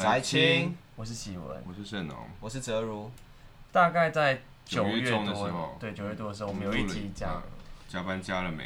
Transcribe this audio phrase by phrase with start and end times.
[0.00, 3.10] 翟青，我是喜文，我是盛农，我是泽如。
[3.70, 7.42] 大概在九月月中的时候，对九月多的时候，我们有一集讲
[7.86, 8.64] 加班加了没？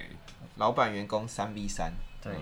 [0.58, 1.92] 老板员工三 v 三。
[2.22, 2.32] 对，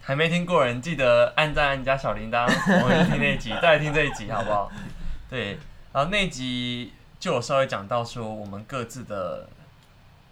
[0.00, 2.46] 还没听过人记得按赞按加小铃铛，
[2.82, 4.72] 我们听那一集，再来听这一集好不好？
[5.28, 5.58] 对，
[5.92, 9.46] 然后那一集就有稍微讲到说我们各自的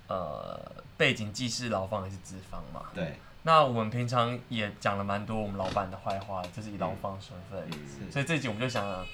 [0.08, 0.58] 呃
[0.96, 2.84] 背景，既是劳方还是资方嘛。
[2.94, 3.18] 对。
[3.44, 7.60] 那我们平常也讲了蛮多我们老板的坏话，就是以劳方身份，
[8.00, 9.04] 嗯、所以这集我们就想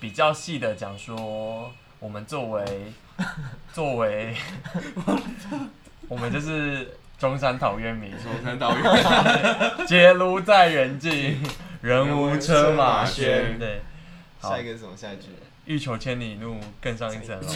[0.00, 2.90] 比较细的讲说，我们作为
[3.74, 4.34] 作为，
[6.08, 8.92] 我们就是中山陶渊明，中山陶渊明，
[9.86, 11.38] 结庐在人境，
[11.82, 13.58] 人无车马喧。
[13.58, 13.82] 对，
[14.40, 14.96] 下一个是什么？
[14.96, 15.24] 下一句，
[15.66, 17.46] 欲求千里目，更上一层楼。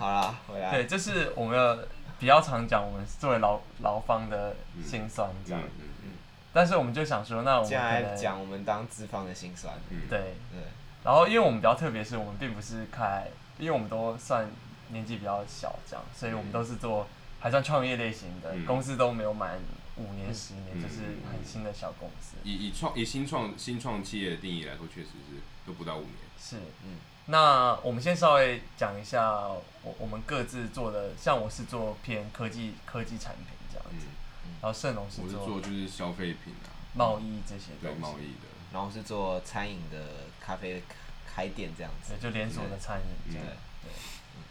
[0.00, 0.70] 好啦，回来。
[0.70, 1.86] 对，这是我们
[2.18, 5.60] 比较常讲，我们作为劳劳方的心酸这样。
[5.62, 6.10] 嗯嗯嗯、
[6.54, 9.74] 但是我们就想说，那我们现在讲我们当资方的心酸。
[9.90, 10.18] 嗯、对
[10.50, 10.62] 对。
[11.04, 13.26] 然后，因为我们比较特别，是我们并不是开，
[13.58, 14.48] 因为我们都算
[14.88, 17.06] 年纪比较小，这样，所以我们都是做
[17.40, 19.58] 还算创业类型的，嗯、公司都没有满
[19.96, 22.36] 五年、十年，嗯、就是很新的小公司。
[22.44, 26.16] 以以创以新创新创企业的定义来说，确实是都不到五年。
[26.38, 26.96] 是，嗯。
[27.26, 29.46] 那我们先稍微讲一下
[29.82, 34.06] 我我们各自做的，像我是做偏科技科技产品这样子，
[34.44, 39.98] 嗯、然后盛龙是做，做就是消费品啊，贸易这些，对贸易的，然后是做餐饮的
[40.40, 40.82] 咖啡
[41.24, 43.46] 开店这样子，对，就连锁的餐饮，对、嗯、
[43.84, 43.92] 对，
[44.36, 44.42] 嗯、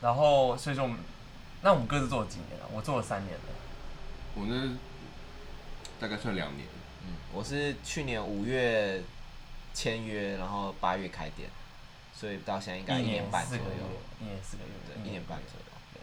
[0.00, 0.98] 然后所以说我们，
[1.60, 2.66] 那我们各自做了几年了？
[2.72, 3.44] 我做了三年了，
[4.34, 4.78] 我呢
[6.00, 6.66] 大概算两年，
[7.02, 9.02] 嗯，我是去年五月
[9.74, 11.50] 签约，然后八月开店。
[12.22, 13.64] 所以到现在应该一年半左右，
[14.20, 15.66] 一年四个月，对，一年半左右。
[15.92, 16.00] 对，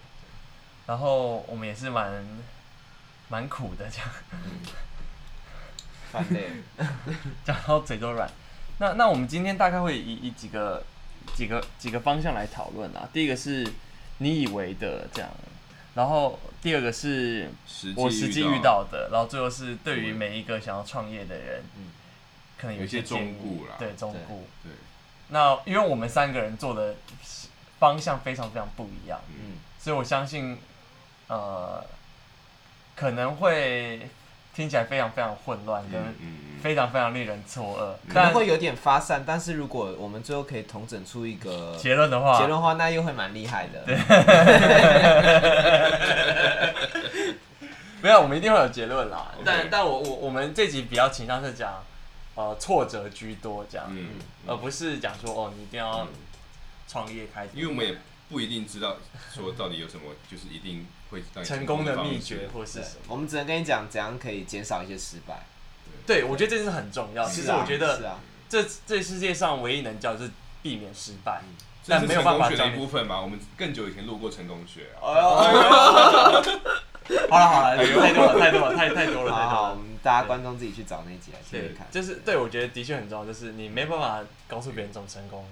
[0.85, 2.25] 然后我们也是蛮
[3.29, 4.09] 蛮苦的，这样。
[6.11, 6.49] 蛮累，
[7.45, 8.29] 讲到嘴都软。
[8.79, 10.83] 那那我们今天大概会以以几个
[11.35, 13.07] 几个几个方向来讨论啊。
[13.13, 13.65] 第一个是
[14.17, 15.31] 你以为的这样，
[15.95, 17.49] 然后第二个是
[17.95, 21.91] 我实际遇到的，然后最后是对于每一个想要创业的人，嗯，
[22.57, 24.73] 可能有一些忠顾啦，对忠顾，对。
[25.29, 26.95] 那因为我们三个人做的
[27.79, 30.57] 方向非常非常不一样，嗯，所以我相信，
[31.27, 31.83] 呃，
[32.95, 34.09] 可能会
[34.53, 36.01] 听起来非常非常混乱，跟
[36.61, 39.23] 非常非常令人错愕，可能会有点发散。
[39.25, 43.83] 但是如果我们最后可以统整出一个结论的话，结论的话，那又会蛮厉害的。
[43.85, 43.95] 对，
[48.01, 49.31] 没有，我们一定会有结论啦。
[49.45, 51.71] 但但我我我们这集比较倾向是讲。
[52.39, 56.07] 呃，挫折居多这样，嗯嗯、而不是讲说哦，你一定要
[56.87, 57.49] 创业开始。
[57.53, 57.97] 因为我们也
[58.29, 58.95] 不一定知道
[59.33, 63.01] 说到底有什么，就是一定会成功的秘诀或是什么。
[63.09, 65.47] 我们只能跟你讲怎样可以减少一些失败。
[66.07, 67.27] 对，我觉得这是很重要。
[67.27, 68.17] 其实我觉得，是啊，
[68.47, 70.31] 这这世界上唯一能教就是
[70.63, 71.55] 避免失败，嗯、
[71.87, 73.19] 但没有办法教一部分嘛。
[73.19, 76.41] 我们更久以前录过成功学、啊。
[77.29, 79.77] 好了好了，太多了太多了太太多了太多了。
[80.01, 81.87] 大家观众自己去找那一集来听看。
[81.91, 85.45] 就是对，我觉得的确很重要，就是你没办法告诉别人怎么成功，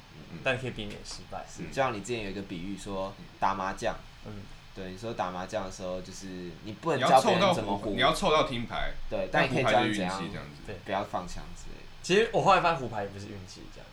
[0.43, 1.43] 但你可以避免失败。
[1.49, 6.27] 是，就像你之前有一个比喻说打麻将，嗯，对，你说打麻将的时候，就是
[6.63, 10.23] 你不能教别人怎么胡，你要凑到听牌，对，但你可以教你怎样，
[10.65, 11.77] 对，不要放枪之类。
[12.01, 13.87] 其实我后来发现胡牌也不是运气这样，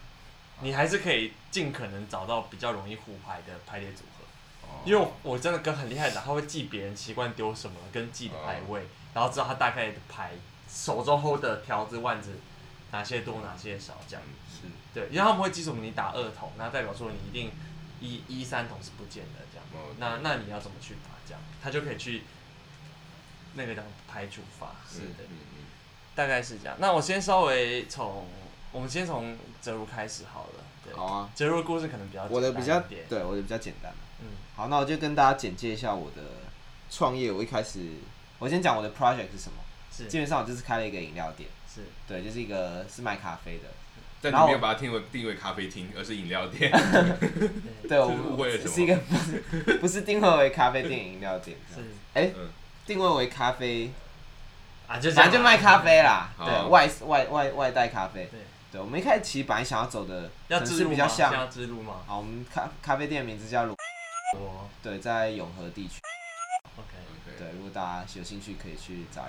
[0.61, 4.24] 你还是可以尽可能找到比较容易胡牌的排列组合。
[4.85, 8.87] 因为我真的跟很厉害的，他会记别人习惯丢什么，跟记的牌位。
[9.15, 10.33] 然后知道他大概的牌，
[10.69, 12.33] 手中 hold 的条子腕子
[12.91, 14.69] 哪些多哪些少这样，是。
[14.93, 17.53] 对，因为他们会记住你打二筒，那代表说你一定
[18.01, 22.25] 一一三筒是不见的这样，那那你要怎么去打这样，他就可以去
[23.55, 25.25] 那个叫排除法，是的，
[26.17, 26.77] 大概是这样。
[26.81, 28.27] 那我先稍微从
[28.73, 34.13] 我们先从哲如开始好了，对，好啊，哲如的故事可能比较我的比较对我的比较简单，嗯，
[34.56, 36.23] 好，那我就跟大家简介一下我的
[36.91, 37.81] 创业，我一开始。
[38.41, 39.59] 我先讲我的 project 是什么，
[39.97, 40.06] 是。
[40.06, 41.83] 基本上我就是开了一个饮料店，是。
[42.06, 43.65] 对，就是一个是卖咖啡的，
[44.21, 46.71] 但你没有把它定位定位咖啡厅，而是饮料店，
[47.89, 48.75] 对，我误会了什么？
[48.75, 51.81] 是一个 不是不是定位为咖啡店饮料店，是。
[52.12, 52.31] 哎，
[52.87, 53.91] 定位为咖啡
[54.87, 58.41] 啊，就反正就卖咖啡啦，对外外外外带咖啡，对，
[58.73, 61.33] 对我们一开始其实本来想要走的，可是比较像，
[62.07, 63.65] 好，我们咖咖啡店的名字叫
[64.35, 64.51] 鲁，
[64.83, 66.01] 对，在永和地区。
[67.39, 69.23] 对，如果大家有兴趣，可以去找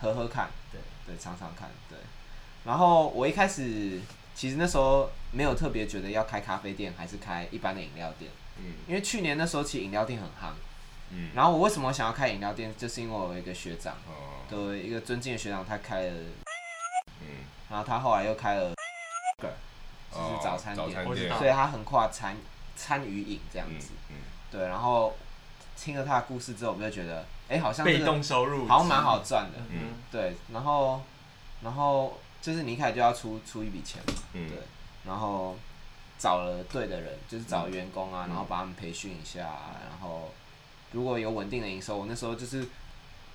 [0.00, 0.80] 喝喝看，对。
[1.06, 1.96] 对，尝尝看，对。
[2.64, 3.98] 然后我一开始
[4.34, 10.52] 其实那时候没有特别觉得要开咖啡店还是开一般的饮料店，嗯，因为去年那时候其实饮料店很夯，
[11.08, 16.12] 嗯，然后我为什么想要开饮料店，就是因为我有一个学长，哦，对，一个尊敬的学长，他开了，
[17.22, 18.74] 嗯，然后他后来又开了，
[20.12, 21.04] 就是早餐店，
[21.38, 22.36] 所以他横跨餐
[22.76, 24.16] 餐与饮这样子，嗯，
[24.50, 25.14] 对，然后
[25.76, 31.00] 听了他的故事之后，我就觉得，哎，好像被动收入好像蛮好赚的，嗯，对，然后，
[31.62, 34.58] 然后就是你一开始就要出出一笔钱嘛，嗯，对，
[35.04, 35.56] 然后。
[36.20, 40.32] 找了对的人，就是找员工啊，嗯、然后把他们培训一下，嗯、然后
[40.90, 42.66] 如果有稳定的营收，我那时候就是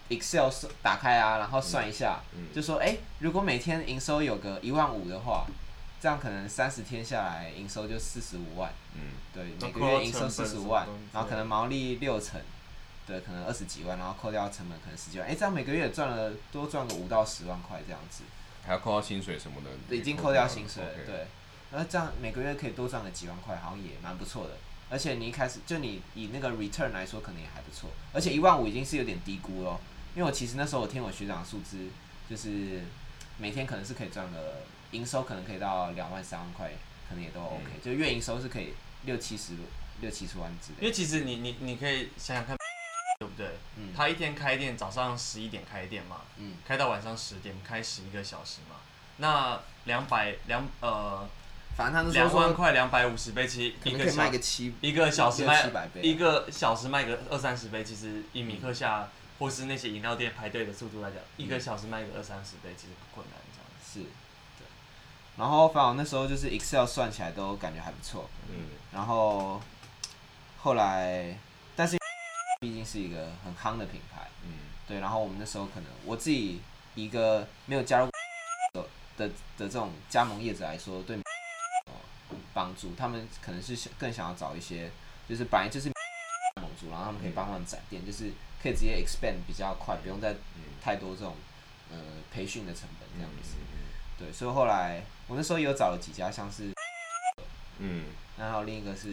[0.09, 0.49] Excel
[0.81, 2.43] 打开啊，然后算一下，嗯。
[2.51, 5.45] 嗯、就说哎、欸，如果每天营收有个一万五的话，
[6.03, 12.41] 这样可能三十天下来营收就四十五万，嗯，对，每个月营收四十五万，然后可能毛利六成，
[13.07, 18.23] 对，可能二十几万，然后扣掉成本可能十几万，哎、欸，这样每个月赚了多赚个五到十万块这样子，
[18.65, 21.27] 还要扣掉薪水什么的，已经扣掉薪水了，对。
[21.71, 24.57] 那这样每个月可以多赚个几万块，好像也蛮不错的。
[24.89, 27.89] 而且你一开始就你以那个 return 来说，可能也还不错。
[28.11, 29.79] 而且一万五已经是有点低估了，
[30.15, 31.77] 因为我其实那时候我听我学长的数字，
[32.29, 32.81] 就是
[33.37, 36.71] 每天可能是可以赚个营收，可能可以到两万三万块，
[37.09, 37.65] 可能也都 OK。
[37.75, 38.73] 嗯、就月营收是可以
[39.03, 39.53] 六七十
[39.99, 40.81] 六七十万之类的。
[40.83, 42.55] 因为其实你你你可以想想看，
[43.19, 43.47] 对不对？
[43.75, 43.91] 嗯。
[43.93, 48.77] 他一天开店，早上十一点开店嘛，嗯，开到晚上十点，开十一个小时嘛。
[49.17, 51.27] 那两百两呃。
[51.75, 54.31] 反正他是两万块两百五十杯，其实一个小
[54.79, 55.71] 一个小时卖
[56.03, 59.09] 一个小时卖个二三十杯，其实以米克夏
[59.39, 64.07] 或是那些饮料店排队的速度来讲，一个小时卖个二三十杯其实不困难，这样是，对。
[65.37, 68.69] 然后反正那时候就是 Excel 算起来都感觉还不错，嗯。
[68.91, 69.61] 然后
[70.59, 71.37] 后来，
[71.75, 71.97] 但是
[72.59, 74.53] 毕竟是一个很夯的品牌，嗯，
[74.87, 74.99] 对。
[74.99, 76.61] 然后我们那时候可能我自己
[76.95, 78.05] 一个没有加入
[78.73, 78.81] 的
[79.17, 79.27] 的
[79.57, 81.17] 的这种加盟业者来说，对。
[82.51, 84.89] 帮助他们可能是想更想要找一些，
[85.27, 85.89] 就是本来就是
[86.61, 88.31] 盟主，然后他们可以帮他们展店，就是
[88.61, 90.35] 可以直接 expand 比较快，不用再
[90.81, 91.35] 太多这种
[91.91, 91.97] 呃
[92.31, 93.55] 培训的成本这样子。
[94.19, 95.03] 对，所以后来
[95.33, 96.71] 我那时候也有找了几家，像是
[97.79, 98.05] 嗯，
[98.37, 99.11] 然后另一个是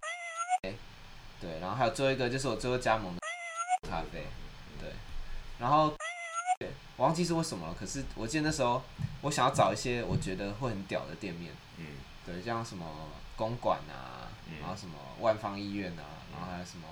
[1.41, 3.21] 对，然后还有最后一个就是我最后加盟的
[3.89, 4.27] 咖啡，
[4.79, 4.91] 对，
[5.59, 5.95] 然后
[6.97, 8.83] 我忘记是为什么了，可是我记得那时候
[9.23, 11.87] 我想要找一些我觉得会很屌的店面，嗯，
[12.27, 12.87] 对，像什么。
[13.37, 14.29] 公馆啊，
[14.61, 16.87] 然后什么万方医院啊，然后还有什么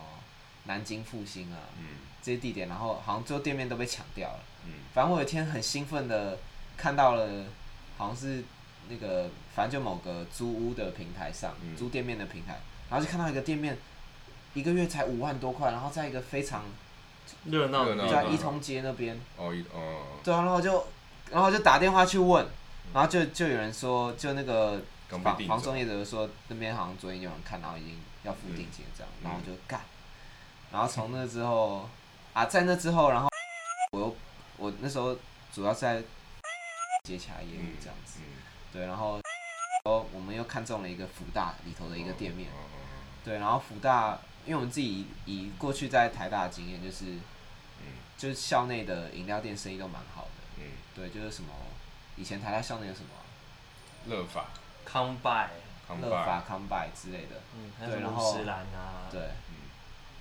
[0.65, 1.99] 南京复兴啊，嗯。
[2.23, 4.41] 这些地点，然后好像最后店面都被抢掉了。
[4.65, 4.73] 嗯。
[4.95, 6.39] 反正我有一天很兴奋的
[6.75, 7.45] 看到了，
[7.99, 8.43] 好像是
[8.89, 13.77] 那个反正就某个租屋的平台上，租店面的平台，然后就看到一个店面，
[14.55, 16.65] 一个月才五万多块，然后在一个非常
[17.45, 19.19] 热闹，在一通街那边。
[19.37, 20.03] 哦哦。
[20.25, 20.87] 对啊，然后就
[21.31, 22.47] 然后就打电话去问，
[22.93, 24.81] 然后就就有人说，就那个。
[25.09, 29.81] 房房中业者说那边好像昨天有人看，然后已经要付定金这样，然后就干，
[30.71, 31.89] 然后从那之后
[32.35, 33.27] 啊，在那之后，然后
[33.93, 34.17] 我又
[34.59, 35.17] 我那时候
[35.51, 36.03] 主要在
[37.05, 38.21] 接洽业务这样子，
[38.73, 39.21] 对，然后
[39.85, 42.51] 哦我们又看中了一个福大里头的一个店面，
[43.25, 47.19] 对，然后福大因为我们自己以过去在台大的经验就是，
[48.17, 50.63] 就是校内的饮料店生意都蛮好的，
[50.95, 51.51] 对，就是什么
[52.17, 53.09] 以前台大校内有什么？
[54.07, 54.47] 乐法。
[54.85, 55.51] 康拜、
[56.01, 59.21] 乐法、康拜之类的，嗯，还有五十兰啊，对，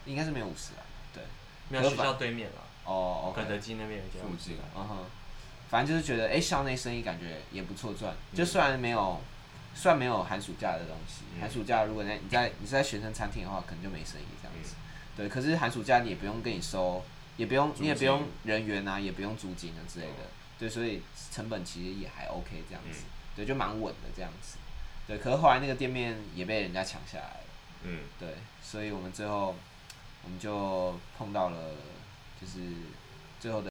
[0.04, 0.84] 应该是没有五十兰，
[1.14, 1.24] 对，
[1.70, 4.98] 没有学校对面了，哦，肯德基那边有家，附近，嗯哼，
[5.70, 9.20] 反正就是觉得，哎，校内生意感觉也不错赚，就虽然没有，
[9.76, 14.76] 虽然没有寒暑假的东西，寒暑假如果在你在你是在学生餐厅的话，可能就没生意这样子，
[15.16, 17.04] 对，可是寒暑假你也不用跟你收，
[17.38, 20.24] 也不用你也不用人员啊，也不用租金啊之类的，
[20.58, 23.02] 对，所以成本其实也还 OK 这样子。
[23.36, 24.58] 对，就蛮稳的这样子，
[25.06, 25.20] 对。
[25.20, 27.40] 可是后来那个店面也被人家抢下来了，
[27.84, 28.30] 嗯，对。
[28.64, 29.56] 所以我们最后，
[30.24, 31.58] 我们就碰到了，
[32.42, 32.58] 就是
[33.40, 33.70] 最后的，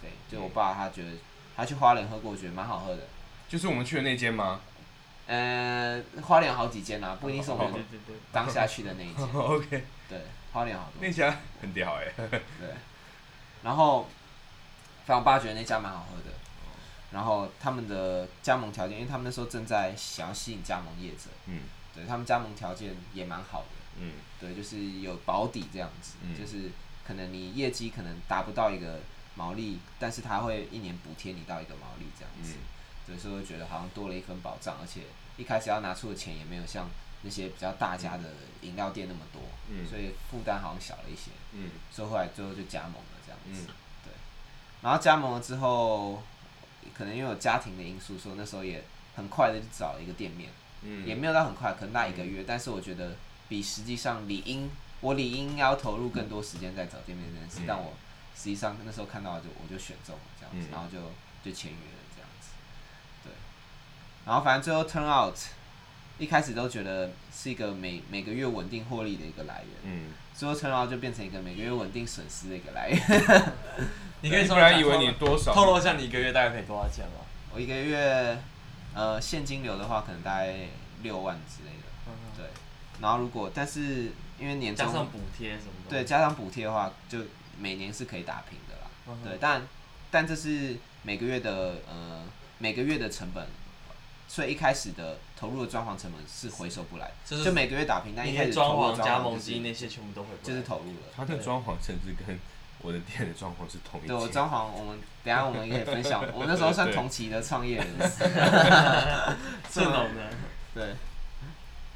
[0.00, 1.10] 对，就我爸他觉得
[1.56, 3.02] 他去花莲喝过，觉得蛮好喝的。
[3.48, 4.60] 就是我们去的那间吗？
[5.26, 7.84] 呃，花莲好几间啊，不一定是我们
[8.32, 9.28] 当下去的那一间。
[9.34, 9.84] OK。
[10.08, 10.20] 对，
[10.52, 11.00] 花莲好多。
[11.00, 12.12] 那家很屌哎。
[12.30, 12.40] 对。
[13.62, 14.08] 然后，
[15.06, 16.36] 反正我爸觉得那家蛮好喝的。
[17.12, 23.66] 然后他们的加盟条件，因为他们那时候正在想要吸引加盟业者，嗯，对他们加盟条件也蛮好的，
[23.98, 26.70] 嗯，对，就是有保底这样子，嗯，就是
[27.04, 29.00] 可能你业绩可能达不到一个
[29.40, 32.60] 毛利，但是他会一年补贴你到一个毛利这样子，嗯，
[33.06, 35.02] 对，所以我觉得好像多了一份保障，而且
[35.36, 36.88] 一开始要拿出的钱也没有像
[37.22, 38.24] 那些比较大家的
[38.60, 44.12] 饮料店那么多，嗯，所以负担好像小了一些，嗯，所以后来最后就加盟了这样子，嗯，对，
[44.82, 46.22] 然后加盟了之后。
[46.94, 48.82] 可能因为有家庭的因素，所以那时候也
[49.14, 50.50] 很快的就找了一个店面，
[50.82, 53.16] 嗯，也没有到很快，可能那一个月，嗯、但是我觉得
[53.48, 54.68] 比实际上理应
[55.00, 57.92] 我理应要投入更多时间在找店面这件事，但我
[58.40, 60.98] 实际上那时候看到就我就选中了这样子，然后就
[61.44, 62.48] 就签约了这样子，
[63.22, 63.32] 对，
[64.24, 65.36] 然后反正最后 turn out，
[66.18, 73.52] 一开始都觉得是一个每每个月稳定获利的一个来源，嗯，最后 turn out 就变成一个每个月稳定损失的一个来源。
[74.22, 77.24] 你可以说，以为你多少透露一下，你一个月大概可以多少钱吗？
[77.52, 78.38] 我一个月，
[78.94, 80.54] 呃，现金流的话，可能大概
[81.02, 82.46] 六万之类的，嗯、哼对。
[83.00, 87.18] 然后如果，但是因为年终加上补贴什么的，对，加上补贴的话，就
[87.60, 88.90] 每年是可以打平的啦。
[89.08, 89.62] 嗯、对，但
[90.10, 92.24] 但这是每个月的呃
[92.58, 93.46] 每个月的成本，
[94.26, 101.12] 所以一开始的投入的装潢成本是回收不来，就是、就每个月打平，但一开始装潢、加盟金那些全部都会就是投入了。
[101.14, 102.38] 他的装潢甚至跟
[102.82, 104.06] 我的店的装潢是同一。
[104.06, 106.24] 对，我装潢，我们等下我们也可以分享。
[106.32, 108.24] 我们那时候算同期的创业人士。
[109.70, 110.30] 正统 的。
[110.74, 110.94] 对。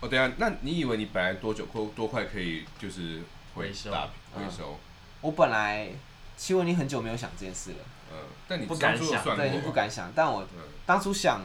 [0.00, 3.22] 哦，对啊，那你以为你本来多久多多快可以就是
[3.54, 3.90] 回收？
[3.90, 4.78] 回收。
[5.24, 5.88] 我本来
[6.36, 7.76] 其实我已经很久没有想这件事了。
[8.12, 8.18] 嗯。
[8.46, 10.12] 但你不敢想，对，你不敢想。
[10.14, 10.46] 但我
[10.84, 11.40] 当初想，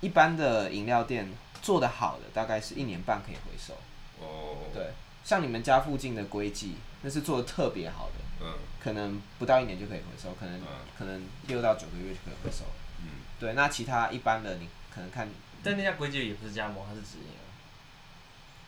[0.00, 3.74] 一般的饮料店做得好的，大概是一年半可以回收。
[4.18, 4.64] 哦。
[4.72, 8.24] 对，像你们家附近的龟记，那是做的特别好的。
[8.40, 10.60] 嗯，可能不到一年就可以回收，可能
[10.98, 12.64] 可能六到九个月就可以回收。
[13.02, 15.28] 嗯，对，那其他一般的你可能看，
[15.62, 17.34] 但那家规矩也不是加盟，它是直营。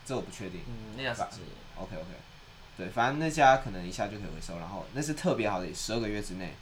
[0.04, 0.60] 这我不确定。
[0.66, 1.52] 嗯，那家是直营。
[1.76, 2.06] OK OK，
[2.78, 6.54] 对，反正那家可能一下就可以回收，然后那是特别好的，十二个月之内。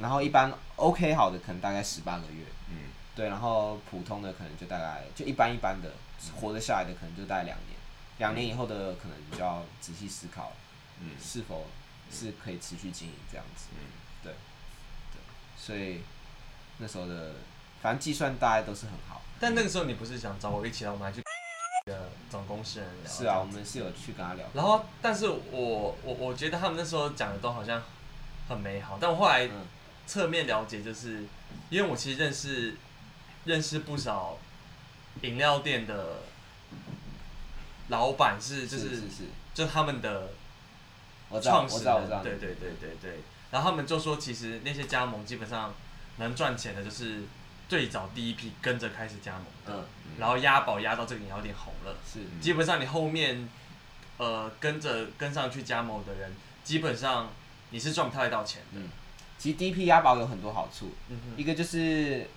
[0.00, 2.44] 然后一般 OK 好的可能大概十八个月。
[2.70, 5.92] 嗯，对，然后普通的可能就大概就一般一般的，
[6.36, 7.76] 活得下来的可能就大概两年，
[8.18, 10.52] 两年以后的可能就要仔细思考，
[11.00, 11.66] 嗯，是否。
[12.12, 13.80] 是可以持续经营这样子，嗯，
[14.22, 14.32] 对，
[15.10, 15.20] 对，
[15.56, 16.02] 所以
[16.78, 17.32] 那时候的
[17.82, 19.20] 反正计算大概都是很好。
[19.40, 21.20] 但那个时候你不是想找我一起来，我们还去
[21.86, 23.12] 的总公司人聊？
[23.12, 24.46] 是啊，我们是有去跟他聊。
[24.54, 27.82] 然后，但是我我我觉得他们那时候讲的都好像
[28.48, 29.46] 很美好，但我后来
[30.06, 31.26] 侧面了解，就是
[31.68, 32.74] 因为我其实认识
[33.44, 34.38] 认识不少
[35.20, 36.20] 饮料店的
[37.88, 40.28] 老板，是就是是是是就他们的。
[41.42, 43.18] 创始人，对对对对对，
[43.50, 45.74] 然后他们就说，其实那些加盟基本上
[46.18, 47.22] 能赚钱的，就是
[47.68, 49.86] 最早第一批跟着开始加盟的，
[50.18, 53.48] 然后押宝押到这个饮料店红了，是，基本上你后面，
[54.18, 57.30] 呃，跟着跟上去加盟的人，基本上
[57.70, 58.80] 你是赚不太到钱的。
[59.38, 60.92] 其实第一批押宝有很多好处，
[61.36, 62.28] 一个就是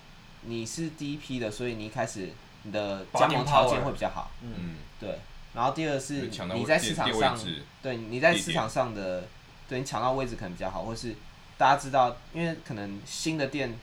[0.42, 2.32] 你是第一批的，所以你一开始
[2.64, 5.20] 你的加盟条件会比较好，嗯，对。
[5.54, 7.40] 然后第二是你在市场上，
[7.82, 9.28] 对，你在市场上的，
[9.68, 11.16] 对你抢到位置可能比较好，或是
[11.58, 13.74] 大家知道，因为可能新的店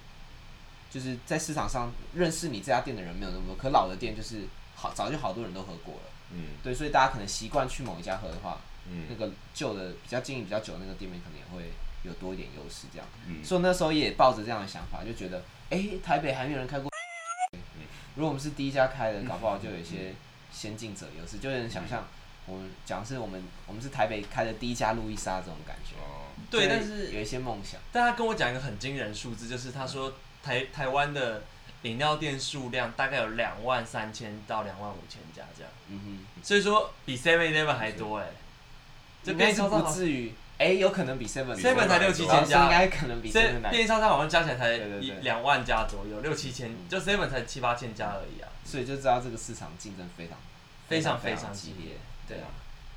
[0.94, 4.42] 就是在市场上认识你这家店的人没有那么多，可老的店就是
[4.76, 11.72] 好早就好多人都喝过了，嗯，对，所以大家可能习惯去某一家喝的话，嗯，那个旧的比较经营比较久的那个店面可能也会
[12.04, 16.88] 有多一点优势，这样，嗯，所以那时候也抱着这样的想法，就觉得，哎，台北还没有人开过，
[18.14, 20.14] 如果我们是第一家开的，搞不好就有一些。
[20.56, 22.06] 先进者优势，就有人想象
[22.46, 25.96] 我们讲的是我们我们是台北开的第一家路易莎这种感觉。
[25.96, 27.80] 哦，对，但是有一些梦想。
[27.90, 31.42] 但他跟我讲一个很惊人数字，就是他说台台湾的
[31.82, 35.72] 饮料店数量大概有两万三千到两万五千家这样。
[35.88, 36.42] 嗯哼。
[36.42, 38.26] 所以说比 Seven Eleven 还多哎。
[39.24, 41.56] 这便利超商不至于，哎，有可能比 Seven。
[41.56, 43.62] Seven 才六七千家，应该可能比 Seven。
[43.70, 48.48] 便利超商好像加起来才一两万家左右，六七千，就 Seven 才七八千家而已啊。
[48.66, 50.36] 所以就知道这个市场竞争非常
[50.88, 51.96] 非常非常激烈，
[52.28, 52.48] 对啊，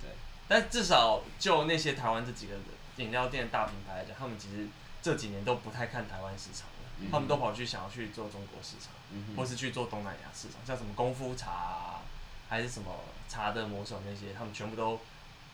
[0.01, 0.09] 对。
[0.49, 2.55] 但至少就那些台湾这几个
[2.97, 4.67] 饮料店大品牌来讲，他们其实
[5.01, 12.01] 这几年都不太看台湾市场了，嗯、他们都跑去想要去做中国市场，嗯、或是去做东南亚市场，像什么功夫茶、啊，
[12.49, 12.91] 还是什么
[13.27, 14.99] 茶的魔手那些，他们全部都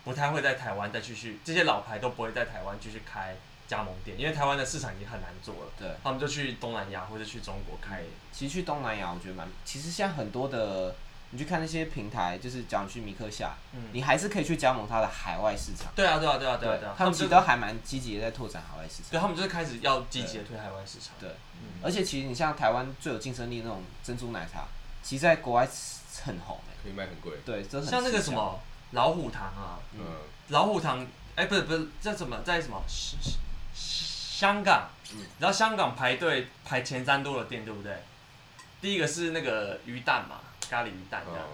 [0.04, 3.36] 不太会在台湾再继续，这些老牌都不会在台湾继续开
[3.68, 5.72] 加盟店，因为台湾的市场已经很难做了。
[5.78, 8.04] 对，他们就去东南亚或者去中国开。
[8.32, 10.96] 其实去东南亚，我觉得蛮，其实现在很多的。
[11.34, 15.92] 你去看那些平台，就是讲去米克夏，嗯、你还是可以去加盟它的海外市场。
[15.96, 19.10] 对啊，对啊，对啊，对啊，对啊，他们其实都还蛮积极的在拓展海外市场。
[19.10, 21.16] 对，他们就是开始要积极的推海外市场。
[21.20, 21.32] 对，
[21.82, 24.66] 而且其实你像台湾最有竞争力那种珍珠奶茶，
[25.02, 25.68] 其实在国外
[26.24, 27.34] 很红诶，可以卖很贵。
[27.44, 28.60] 对，真的很像那个什么
[28.92, 30.06] 老虎堂啊，嗯，
[30.50, 31.02] 老虎堂，
[31.36, 32.80] 哎、欸，不是不是，在什么在什么
[33.74, 38.04] 香港，嗯，然后香港排队排前三多的店，对不对？
[38.80, 40.42] 第一个是那个鱼蛋嘛。
[40.70, 41.46] 咖喱鱼蛋这样，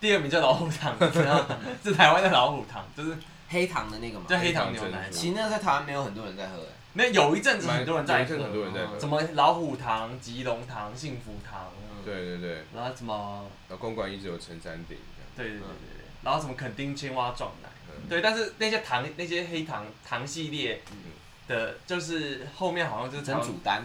[0.00, 1.44] 第二名叫老虎堂， 然后
[1.82, 3.16] 是台湾的老虎糖，就是
[3.48, 5.08] 黑糖的那个嘛，就黑糖牛奶。
[5.10, 6.58] 其实那个在台湾没有很多人在喝，
[6.92, 8.98] 没有，有一阵子很多人在喝，很多人在喝。
[8.98, 11.70] 什么老虎糖、吉隆糖、幸福糖，
[12.04, 13.44] 对对对，然后什么，
[13.78, 14.96] 公馆一直有陈山顶，
[15.36, 15.68] 对对对对
[16.22, 17.68] 然后什么垦丁青蛙撞奶，
[18.08, 20.80] 对，但是那些糖那些黑糖糖系列
[21.48, 23.82] 的，就是后面好像就是陈祖丹。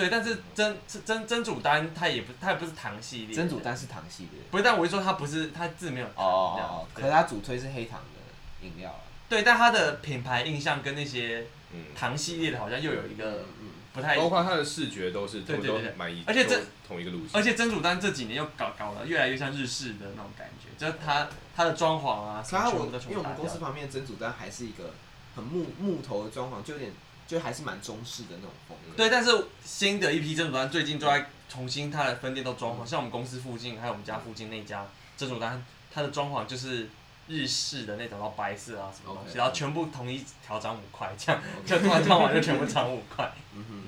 [0.00, 8.98] 对，但是真真真主丹它也不它也不是糖系列，真主丹是糖系列，不是，但我就说它不是，它字没有糖哦，可是它主推是黑糖的饮料。
[9.28, 11.48] 对，但它的品牌印象跟那些
[11.94, 13.44] 糖系列的好像又有一个
[13.92, 24.94] 不太，包括它的视觉都是对对对满意，而且这同一个路线，而且真主丹这几年又搞搞了越来越像日式的那种感觉，就是它它的装潢啊，它我因为我们公司旁边的珍煮丹还是一个
[25.36, 26.90] 很木木头的装潢，就有点。
[27.30, 28.96] 就还是蛮中式的那种风格。
[28.96, 29.30] 对，但是
[29.64, 34.84] 新的一批珍珠丹最近都在重新它的分店都装潢，像我们公司附近还有我们家附近那家
[35.16, 36.88] 珍珠丹，它的装潢就是
[37.28, 43.32] 日式的那种，然后白色啊什么东西，然后全部统一调涨五块，这样就突然装完就全部涨五块。
[43.54, 43.84] 嗯哼，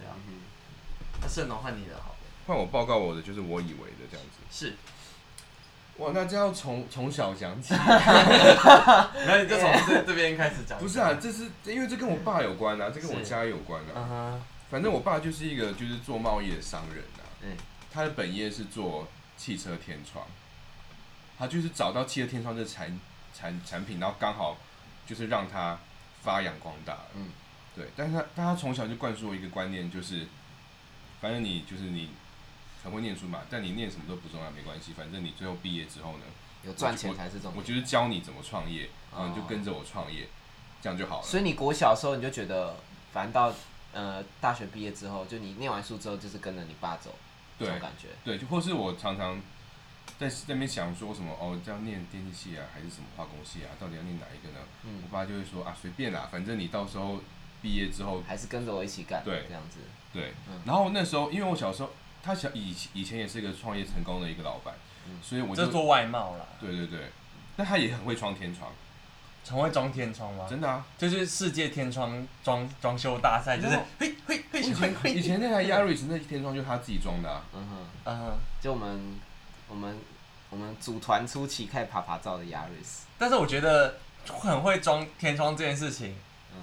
[0.00, 0.14] 对啊。
[1.22, 2.16] 那盛农换你的好。
[2.48, 4.42] 换我报告我的就是我以为的这样子。
[4.50, 4.74] 是。
[5.98, 7.72] 哇，那就要从从小讲起，
[9.26, 10.78] 那你就从这这边开始讲。
[10.78, 14.38] 不是啊，这是因为这跟我爸有关啊，这跟我家有关啊。
[14.70, 17.24] 反正我爸就是一个就是做贸易的商人啊。
[17.42, 17.56] 嗯。
[17.90, 20.26] 他的本业是做汽车天窗，
[21.38, 23.00] 他就是找到汽车天窗这产
[23.32, 24.58] 产产品，然后刚好
[25.06, 25.78] 就是让他
[26.20, 26.98] 发扬光大。
[27.14, 27.30] 嗯。
[27.74, 30.26] 对，但是他但他从小就灌输我一个观念，就是
[31.22, 32.10] 反正你就是你。
[32.86, 36.24] 很会念书嘛，但你念什么都不重要，没关系，反正你最后毕业之后呢，
[36.62, 37.54] 有赚钱才是重点。
[37.56, 40.28] 我就是教你怎么创业，然后你就跟着我创业，
[40.80, 41.26] 这样就好了。
[41.26, 42.76] 所以你国小的时候你就觉得，
[43.12, 43.52] 反正到
[43.92, 47.12] 呃大学毕业之后，就你念完书之后就是跟着你爸走，
[47.58, 48.06] 这种感觉。
[48.24, 49.42] 对，就或是我常常
[50.16, 54.64] 在那边想说什么哦，这样念电机系啊，还是什么化工系啊，到底要念哪一个呢？
[54.84, 57.18] 嗯，我爸就会说啊，随便啦，反正你到时候
[57.60, 59.80] 毕业之后还是跟着我一起干，对，这样子。
[60.12, 61.90] 对，嗯，然后那时候因为我小时候。
[62.26, 64.74] 他小以以前也是一个创业成功的一个老板，
[65.22, 66.48] 所以我就做外贸了。
[66.60, 67.12] 对对对，
[67.56, 68.68] 但他也很会装天窗，
[69.48, 70.44] 很会装天窗吗？
[70.50, 74.60] 真的啊，就是世界天窗装装修大赛，就是嘿嘿嘿。
[74.60, 77.44] 以前以前那台 Yaris 那天窗就是他自己装的啊。
[77.54, 79.14] 嗯哼，嗯哼，就我们
[79.68, 79.96] 我们
[80.50, 83.04] 我们组团初期开始趴趴走的 Yaris。
[83.16, 86.16] 但是我觉得很会装天窗这件事情，
[86.52, 86.62] 嗯，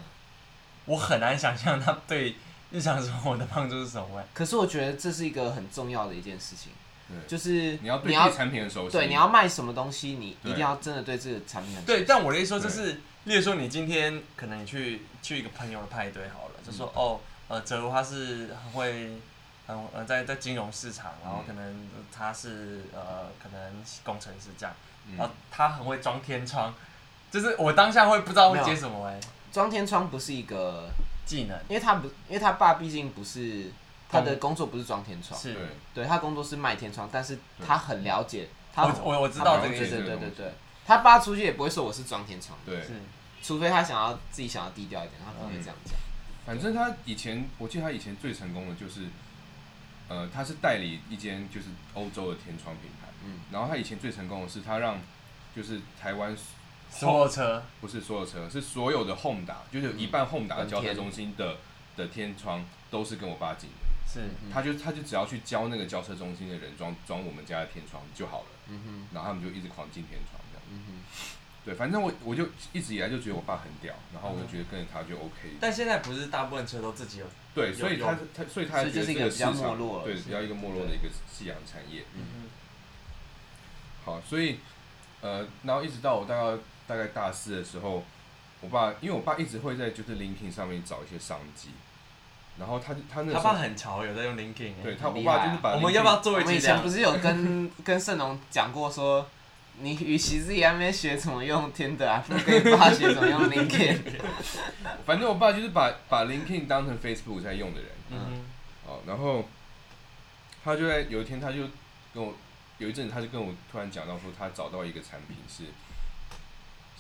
[0.86, 2.36] 我很难想象他对。
[2.74, 4.24] 日常生活的帮助是什么？
[4.34, 6.72] 可是我觉得这是一个很重要的一件事情，
[7.08, 7.16] 对。
[7.28, 12.00] 就是你要对产品很熟悉，对，你要卖什么东西，你一定要真的对这个产品很熟悉。
[12.00, 19.20] 对，但我的意思说就是，例如说你今天可能你去去一个朋友的派对好了，就说哦，呃，哲如他是很会，
[19.68, 24.76] 很呃在在金融市场，然后可能他是呃可能工程师这样，
[25.16, 26.74] 然后他很会装天窗，
[27.30, 29.20] 就是我当下会不知道会接什么哎，
[29.52, 30.90] 装天窗不是一个。
[31.26, 33.72] 技能，因为他不，因为他爸毕竟不是
[34.10, 35.56] 他的工作不是装天窗，是，
[35.94, 38.84] 对，他工作是卖天窗，但是他很了解，他。
[38.86, 40.54] 我我知道这个，对对对对对，
[40.86, 42.94] 他爸出去也不会说我是装天窗，对，是，
[43.42, 45.96] 除非他想要自己想要低调一点，他不会这样讲。
[46.46, 49.08] 反正他以前，我记得他以前最成功的就是，
[50.10, 55.00] 呃，他是代理一间就是欧洲的天窗品牌，嗯，然后他以前最成功的是他让
[55.56, 56.36] 就是台湾。
[56.94, 61.58] 所有车不是所有车，是所有的 Honda，就是有一半 Honda 的交车中心的
[61.98, 63.88] 的天窗都是跟我爸进的。
[64.08, 68.46] 是，他就他就只要去教那个交车中心的人装装我们家的天窗就好了。
[68.68, 70.64] 嗯哼，然后他们就一直狂进天窗这样。
[70.70, 70.90] 嗯哼，
[71.66, 75.58] 对，反正我我就一直以来就觉得我爸很屌，然后我就觉得跟着他就 OK。
[75.60, 77.26] 但现在不是大部分车都自己有。
[77.56, 82.04] 对，所以他他所以他就是一个比较没落，对，比较一个没落的一个夕阳产业。
[82.14, 82.50] 嗯哼。
[84.06, 84.60] 好，所以
[85.22, 86.62] 呃，然后一直到我大概。
[86.88, 88.04] 大概大四的时候，
[88.62, 91.70] 我爸因为我爸一直会在就是 LinkedIn 上面找一些商机，
[92.60, 96.46] 然后他他那时候他爸很潮，有在用 LinkedIn，对他我爸就是把我们要不要做一期？
[96.46, 99.26] 我们以前不是有跟 跟盛龙讲过说，
[99.80, 104.00] 你与其自己还没学怎么用 Tinder 啊， 不如跟你爸学怎么用 LinkedIn。
[105.06, 108.46] 反正我爸就是把把 LinkedIn 当成 Facebook 在用的人，嗯，
[108.86, 109.44] 哦，然后
[110.64, 111.64] 他就在有一天他就
[112.14, 112.34] 跟我
[112.78, 115.64] 有一阵子他就跟我突然讲到说他找到一个产品是。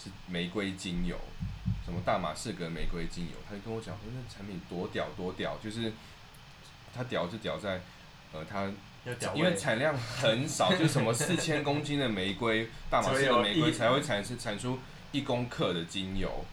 [0.03, 1.17] 是玫瑰精油，
[1.85, 5.93] 什么大马士革玫瑰精油，他就跟我讲说那产品多屌多屌，就是
[6.93, 7.79] 他屌就屌在，
[8.33, 8.69] 呃，他
[9.33, 14.79] 因为产量很少，就什么四千公斤的玫瑰，大马士革玫瑰才会产生产出
[15.11, 16.43] 一公克的精油，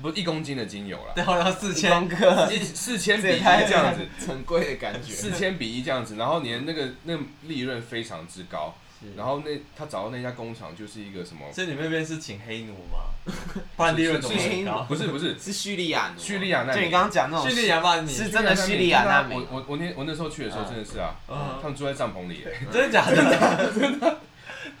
[0.00, 8.74] 不是一公斤的精油啦，对，好像四千克，四千比一这样子，很贵的感觉，四千比一这样子，然后你的那个那个利润非常之高。
[9.16, 11.46] 然后那他找到那家工厂就是一个什么？
[11.52, 13.32] 所以你那边是请黑奴吗？
[13.76, 14.82] 不然利润怎么很高？
[14.88, 16.74] 不是不是是叙利亚，叙利亚那。
[16.74, 19.38] 就你刚刚讲那种叙利亚难民，是真的叙利亚难民。
[19.38, 21.14] 我我我那我那时候去的时候真的是啊，
[21.62, 23.72] 他们住在帐篷里， 真的假的？
[23.78, 24.18] 真的。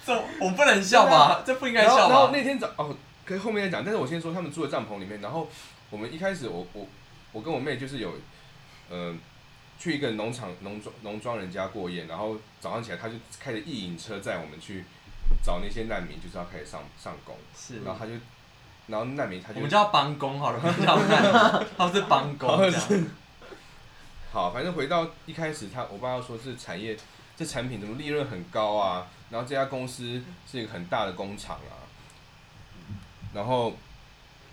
[0.04, 1.42] 这我不能笑吧？
[1.46, 2.14] 这不应该笑吧？
[2.14, 3.84] 然后那天早哦，可以后面再讲。
[3.84, 5.20] 但是我先说，他们住在帐篷里面。
[5.20, 5.48] 然后
[5.90, 6.88] 我们一开始我，我我
[7.32, 8.14] 我跟我妹就是有，
[8.90, 9.14] 嗯、呃，
[9.78, 12.04] 去一个农场农庄农庄人家过夜。
[12.06, 14.84] 然后早上起来，他就开着一引车载我们去
[15.42, 17.36] 找那些难民，就是要开始上上工。
[17.56, 17.82] 是。
[17.84, 18.12] 然后他就，
[18.88, 21.22] 然后难民他就我们叫帮工好了，不叫难
[21.60, 23.06] 民，他是帮工 这样。
[24.32, 26.96] 好，反正回到一开始他，他我爸要说是产业
[27.36, 29.06] 这产品怎么利润很高啊？
[29.30, 31.84] 然后这家公司是一个很大的工厂啊，
[33.32, 33.74] 然后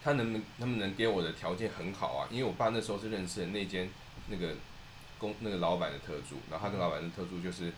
[0.03, 2.27] 他能不能能不能给我的条件很好啊？
[2.29, 3.89] 因为我爸那时候是认识的那间
[4.27, 4.53] 那个
[5.17, 7.71] 工那个老板的特助，然后他跟老板的特助就是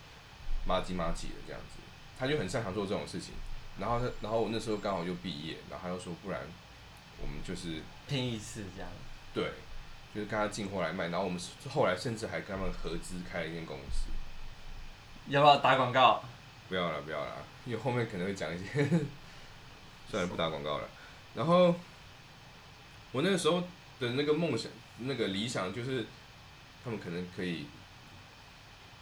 [0.65, 1.79] 麻吉麻吉的这样子，
[2.19, 3.33] 他就很擅长做这种事情。
[3.79, 6.41] 然后他然后我那时候刚好就毕业，然后他又说不然
[7.21, 8.89] 我们就是拼一次这样。
[9.33, 9.51] 对，
[10.15, 14.07] 就是跟他进货来卖，然后我们后来甚至还跟他们合资开了一间公司。
[15.27, 16.23] 要不要打广告？
[16.69, 18.65] 不要了，不要了，因为后面可能会讲一些，
[20.09, 20.89] 算了，不打广告了。
[21.35, 21.75] 然后
[23.11, 23.61] 我那个时候
[23.99, 26.05] 的那个梦想，那个理想就是，
[26.87, 27.65] 他们可能可以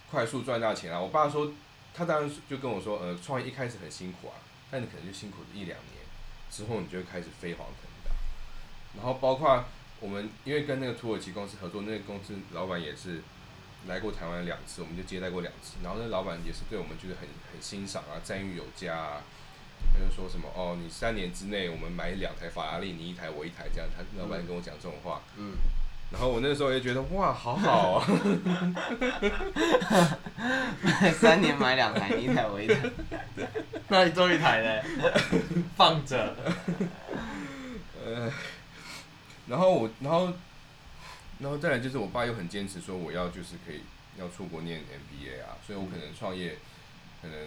[0.09, 0.99] 快速赚大钱啊。
[0.99, 1.53] 我爸说，
[1.93, 4.33] 他当时就跟我说，呃，创业一开始很辛苦啊，
[4.71, 6.01] 但你可能就辛苦一两年，
[6.49, 8.09] 之后你就会开始飞黄腾达。
[8.97, 9.63] 然后包括
[9.99, 13.21] 我们，因为跟那个土耳其公司合作，那个公司老板也是。
[13.87, 15.75] 来过台湾两次，我们就接待过两次。
[15.83, 19.21] 然后那老板也是对我们就是很很欣赏啊，赞誉有加啊。
[19.93, 23.87] 他就说什么哦，你三年之内我们买两台法拉利，你一台我一台这样。
[23.95, 25.21] 他老板跟我讲这种话。
[25.37, 25.53] 嗯。
[26.11, 28.07] 然后我那时候也觉得哇，好好啊。
[31.19, 32.79] 三年买两台，你一台我一台。
[33.87, 34.83] 那你做一台嘞？
[35.75, 36.35] 放着。
[38.05, 38.31] 呃，
[39.47, 40.31] 然后我，然后。
[41.37, 43.81] 然后再来就是我爸又很坚持说我要就是可以
[44.17, 46.57] 要出国念 MBA 啊，所以我可能创业，
[47.21, 47.37] 可能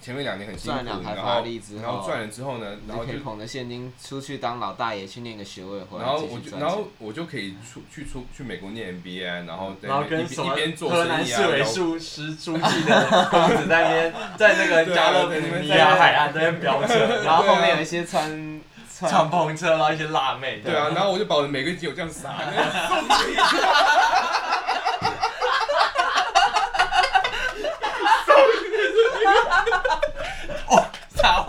[0.00, 18.60] 前面两年很辛苦，然后然后赚了之后呢，然后就捧着现金出去当老大爷去念个学位，然后我就然后我就可以出去出去美国念 MBA，然后然后跟什么一边做河南市委书师书记的公子在那边在那个加勒比尼亚海岸在那边飙车，然后后面有一些穿。
[19.00, 20.60] 敞篷车，然后一些辣妹。
[20.62, 22.34] 对啊，然后我就把我的玫瑰金有这样撒。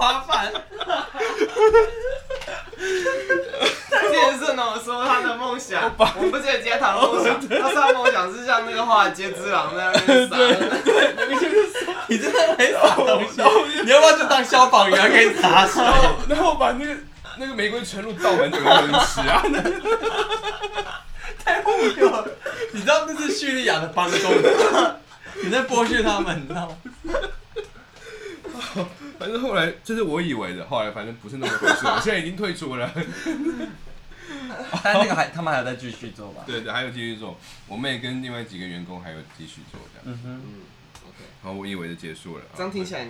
[0.02, 0.52] 撒花瓣。
[4.12, 10.04] 健身哦，说他的梦想，我们不记得接他的梦想，他说他梦想是像那个华尔街之狼那样撒。
[12.08, 13.42] 你真的没撒东西，
[13.84, 15.84] 你要不要就当消防员可以洒水？
[16.28, 16.96] 然后把那个。
[17.38, 19.42] 那个玫瑰纯露倒满整个温室啊！
[21.44, 22.28] 太荒谬了！
[22.74, 24.20] 你知道那是叙利亚的帮工，
[25.42, 26.76] 你在剥削他们，你知道吗？
[29.22, 31.86] 反正后来这是我以为的，后来反正不是那么回事。
[31.86, 32.92] 我现在已经退出了，
[34.84, 36.42] 但那个还他们还要再继续做吧？
[36.48, 37.38] 对对，还有继续做。
[37.68, 40.06] 我妹跟另外几个员工还有继续做这样。
[40.06, 40.62] 嗯哼，嗯
[41.08, 41.18] ，OK。
[41.44, 42.44] 好，我以为就结束了。
[42.58, 43.08] 这样听起来，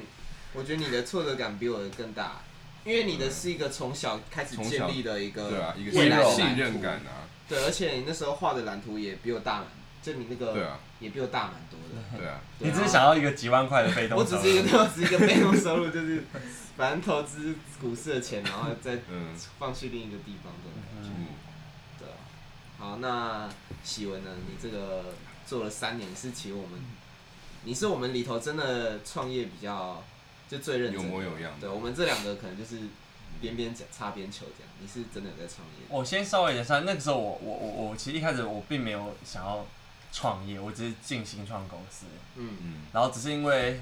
[0.51, 2.41] 我觉得你的挫折感比我的更大。
[2.83, 9.63] 因为你的是一个从小开始建立的一个对啊，一个信任感啊，对，而且你那时候画的蓝图也比我大，
[10.01, 12.39] 就你那个也比我大蛮多的，对啊。
[12.59, 16.23] 你只是想要一个几万块的被动收入，我只是一个，我只是一个被动收入，就是
[16.77, 18.99] 反正投资股市的钱，然后再
[19.59, 21.09] 放去另一个地方这种感觉。
[21.99, 22.07] 对，
[22.77, 23.49] 好，那
[23.83, 24.31] 喜文呢？
[24.47, 25.13] 你这个
[25.45, 26.79] 做了三年，是其实我们，
[27.63, 30.01] 你是我们里头真的创业比较。
[30.51, 31.53] 就最认真，有模有样。
[31.61, 32.77] 对，我们这两个可能就是
[33.39, 34.73] 边边擦边球这样。
[34.81, 35.85] 你是真的有在创业？
[35.87, 39.65] 我先稍微一下，那个时候我我我我其实一开始我并没有想要
[40.11, 42.05] 创业，我只是进新创公司。
[42.35, 42.81] 嗯嗯。
[42.93, 43.81] 然后只是因为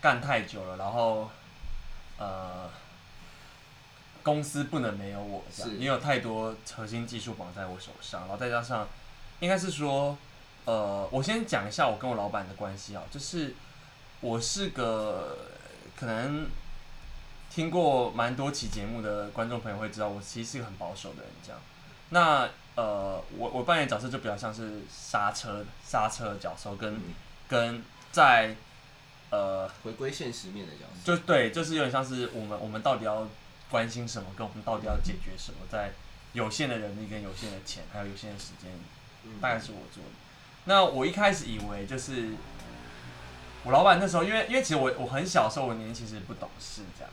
[0.00, 1.30] 干太久了，然后
[2.18, 2.70] 呃
[4.22, 8.86] 公司不能没有我这样，因为有太多核心技术绑在我手上，然后再加上
[9.40, 10.16] 应该是说
[10.64, 13.54] 呃，我先讲一下我跟我老板的关系啊，就是
[14.20, 15.36] 我是个。
[15.98, 16.46] 可能
[17.48, 21.32] 听过蛮多期节目的观众朋友会知道，我其实是一个很保守的人。
[21.42, 21.58] 这样，
[22.10, 22.46] 那
[22.76, 27.02] 呃，我我扮演角色就比较像是刹车刹车的角色，跟、嗯、
[27.48, 28.54] 跟在
[29.30, 31.16] 呃回归现实面的角色。
[31.16, 33.26] 就对，就是有点像是我们我们到底要
[33.68, 35.90] 关心什么，跟我们到底要解决什么，在
[36.32, 38.70] 有限的人力跟有限的钱还有有限的时间，
[39.40, 40.10] 大概是我做的。
[40.66, 42.30] 那我一开始以为就是。
[43.64, 47.10] 我老板那时候，因为因为其实我我很小时候，我年纪其实不懂事这样，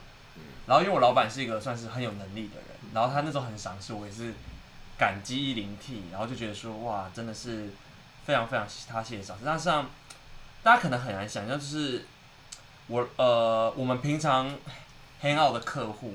[0.68, 4.32] 然后因为我老板是一个算是很有能力的人，然后他那时候很赏识我，也是
[4.98, 7.70] 感激一灵涕，然后就觉得说哇，真的是
[8.24, 9.44] 非常非常他谢谢赏识。
[9.44, 9.68] 但是，
[10.62, 12.06] 大家可能很难想象，就是
[12.86, 14.48] 我呃，我们平常
[15.22, 16.14] hang out 的客户，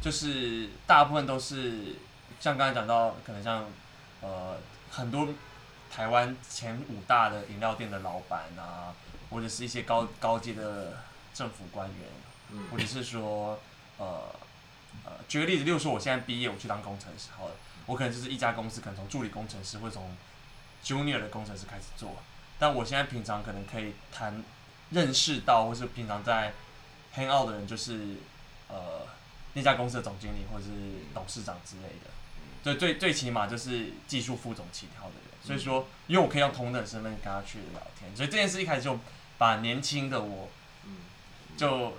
[0.00, 1.96] 就是大部分都是
[2.40, 3.66] 像刚才讲到，可能像
[4.20, 4.56] 呃
[4.90, 5.28] 很多
[5.90, 8.94] 台湾前五大的饮料店的老板啊，
[9.30, 10.98] 或者是一些高高阶的
[11.34, 13.58] 政府官员，或者是说
[13.98, 14.34] 呃
[15.04, 17.54] 呃，举个例子，例如说我现在毕业，我去当工程师，好了，
[17.86, 20.16] 我可能就是一家公司，可能从助理工程师或从
[20.84, 22.16] junior 的工程师开始做，
[22.58, 24.42] 但我现在平常可能可以谈。
[24.92, 26.52] 认识到或是平常在
[27.14, 28.16] hang out 的人，就是
[28.66, 29.06] 呃
[29.52, 30.70] 那家公司的总经理或者是
[31.14, 32.10] 董事长之类的，
[32.64, 35.22] 对最最起码就是技术副总起跳的人。
[35.44, 38.98] 所以说，因为我可以用同等身份跟他去聊天，所以这件事一开始就
[39.38, 40.48] 把年轻的我，
[41.56, 41.92] 就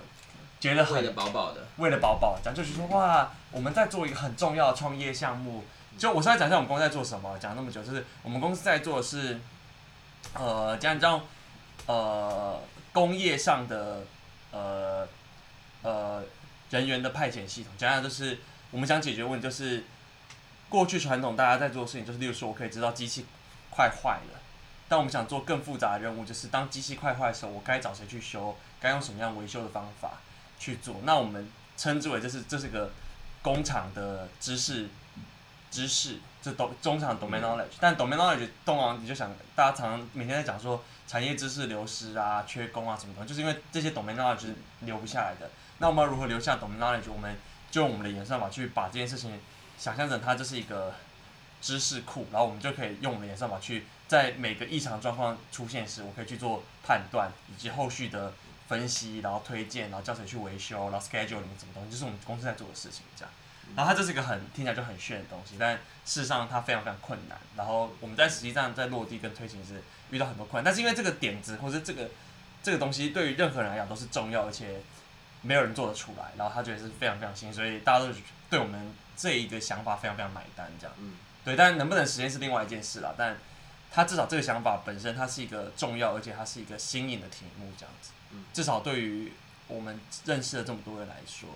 [0.60, 5.62] 觉得很为了饱饱的，喂了饱饱讲，就是说哇，我们在做一个很重要的创业项目。
[5.96, 9.38] 就我现在讲一下我们公司在做什么，讲那么久，就是我们公司在做的是，
[10.34, 11.20] 呃，讲讲
[11.86, 12.60] 呃。
[12.94, 14.04] 工业上的
[14.50, 15.08] 呃
[15.80, 16.22] 呃
[16.68, 18.38] 人员的派遣系统，讲讲就是
[18.70, 19.84] 我们想解决问题，就是
[20.68, 23.24] 过去传统大家在做的事情，就是例如说我可以知道机器
[23.70, 24.40] 快坏了，
[24.90, 30.20] 但我们想做更复杂的任务，就是当机器快坏的时候，我该找谁去修，该用什么样维修的方法
[30.58, 30.96] 去做。
[31.04, 32.92] 那我们称之为这是这是个
[33.42, 34.88] 工厂的知识
[35.70, 40.82] 知识，这懂中场 domain knowledge，但 domain knowledge 动啊，你就想大家常常每天在讲说。
[41.04, 45.50] 产业知识流失啊，缺工啊，什么的，就是因为这些 domain knowledge 是留不下来的。
[45.76, 47.12] 那我们要如何留下 domain knowledge？
[47.12, 47.36] 我们
[47.70, 49.38] 就用我们的演算法去把这件事情
[49.76, 50.94] 想象成它就是一个
[51.60, 58.32] 知识库，然后我们就可以用我们的演算法去在每个异常状况出现时，我可以去做判断以及后续的
[58.72, 63.30] 分析，然后推荐，然后叫谁去维修，然后 scheduling 什么东西，就是我们公司在做的事情，这样。
[63.76, 65.74] 然后它这是一个很听起来就很炫的东西，但
[66.06, 67.36] 事实上它非常非常困难。
[67.54, 72.08] 然后我们在实际上在落地跟推行时遇到很多困难，但是因为这个点子或者这个
[72.62, 74.80] 这个东西对于任何人来讲都是重要，而且
[75.42, 78.08] 没有人做得出来，然后他觉得是非常非常新，所以大家都
[78.48, 80.96] 对我们这一个想法非常非常买单，这样。
[80.98, 81.12] 嗯。
[81.44, 83.14] 对，但能不能实现是另外一件事了。
[83.18, 83.36] 但
[83.90, 88.10] 他至少这个想法本身它是一个重要，而且它是一个新颖的题目，这样子。
[88.32, 88.44] 嗯。
[88.52, 89.32] 至少对于
[89.68, 91.48] 我们认识了这么多人来说，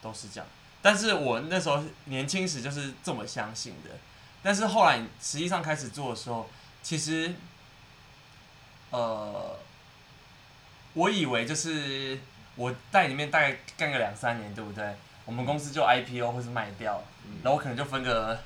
[0.00, 0.46] 都是这样。
[0.82, 3.90] 但是我那时候年轻时就是这么相信的，
[4.42, 6.50] 但是后来实际上开始做的时候，
[6.82, 7.32] 其实，
[8.90, 9.56] 呃，
[10.94, 12.18] 我以为就是
[12.56, 14.94] 我在里面大概干个两三年，对不对？
[15.24, 17.00] 我们公司就 IPO 或是卖掉，
[17.44, 18.36] 然后我可能就分个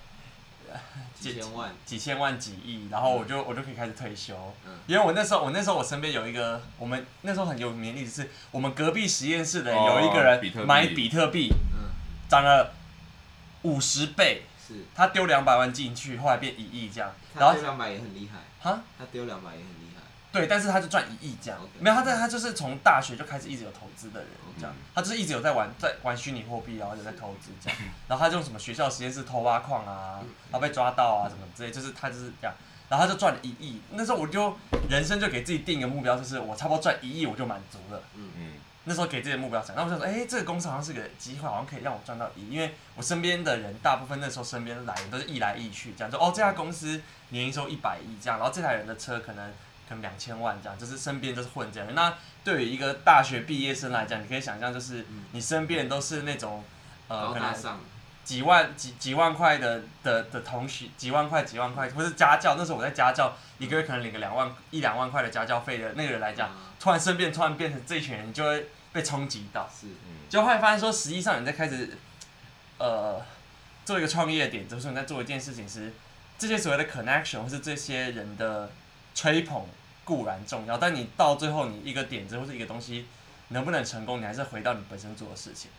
[1.19, 4.55] 几千万、几千万、几亿，然后我就我就可以开始退休。
[4.87, 11.53] 因为我那时候我那时候我身边有一个，我们那时候很有名的例子是，我们隔壁实验室的有一个人买比特币。
[12.29, 12.75] 涨了
[13.63, 19.96] 五十倍，是，他丢两百万进去，后来变一亿这样，然后丢两百也很厉害，哈，他丢两百也很厉害，
[20.37, 21.83] 对，但是他就赚一亿这样，Okay.
[21.83, 24.29] 没有他在他就是从大学就开始一直有投资的人
[24.61, 30.21] 这样，他就是一直有在玩在玩虚拟货币，然后有在投资这样，然后他就用什么学校实验室偷挖矿啊，
[30.51, 32.55] 然后被抓到啊什么之类，就是他就是这样，
[32.91, 34.55] 然后他就赚了一亿，那时候我就
[34.91, 38.53] 人生就给自己定一个目标，就是我差不多赚一亿我就满足了，嗯嗯。
[38.89, 49.53] 那时候给自己的目标想，那我想说，哎、欸，这个公司好像是个机会，好像可以让我赚到一亿，因为我身边的人大部分那时候身边来人都是一来一去，这样就哦，这家公司年营收一百亿这样，然后这台人的车可能
[49.89, 51.95] 可能两千万这样，就是身边都是混这样。
[51.95, 56.63] 那对于一个大学毕业生来讲，你可以想象，就是你身边都是那种
[57.09, 57.55] 呃，可能
[58.25, 68.67] 几万几几万块的的的同学，几万块几万块，或是家教，那时候我在家教，一个月可能领个两万一两万块的家教费的那个人来讲，突然身边突然变成这群人，就会。
[68.93, 69.89] 被冲击到，是，
[70.31, 71.99] 就会发现说，实际上你在开始，
[72.79, 73.21] 呃，
[73.85, 75.93] 做一个创业点，就是你在做一件事情时，
[76.39, 78.71] 这些所谓的 connection 或是这些人的
[79.15, 79.67] 吹捧
[80.07, 83.07] 固然重要，但你到最后你一个点子或者一个东西
[83.49, 85.71] 能不能成功，你还是回到你本身做的事情。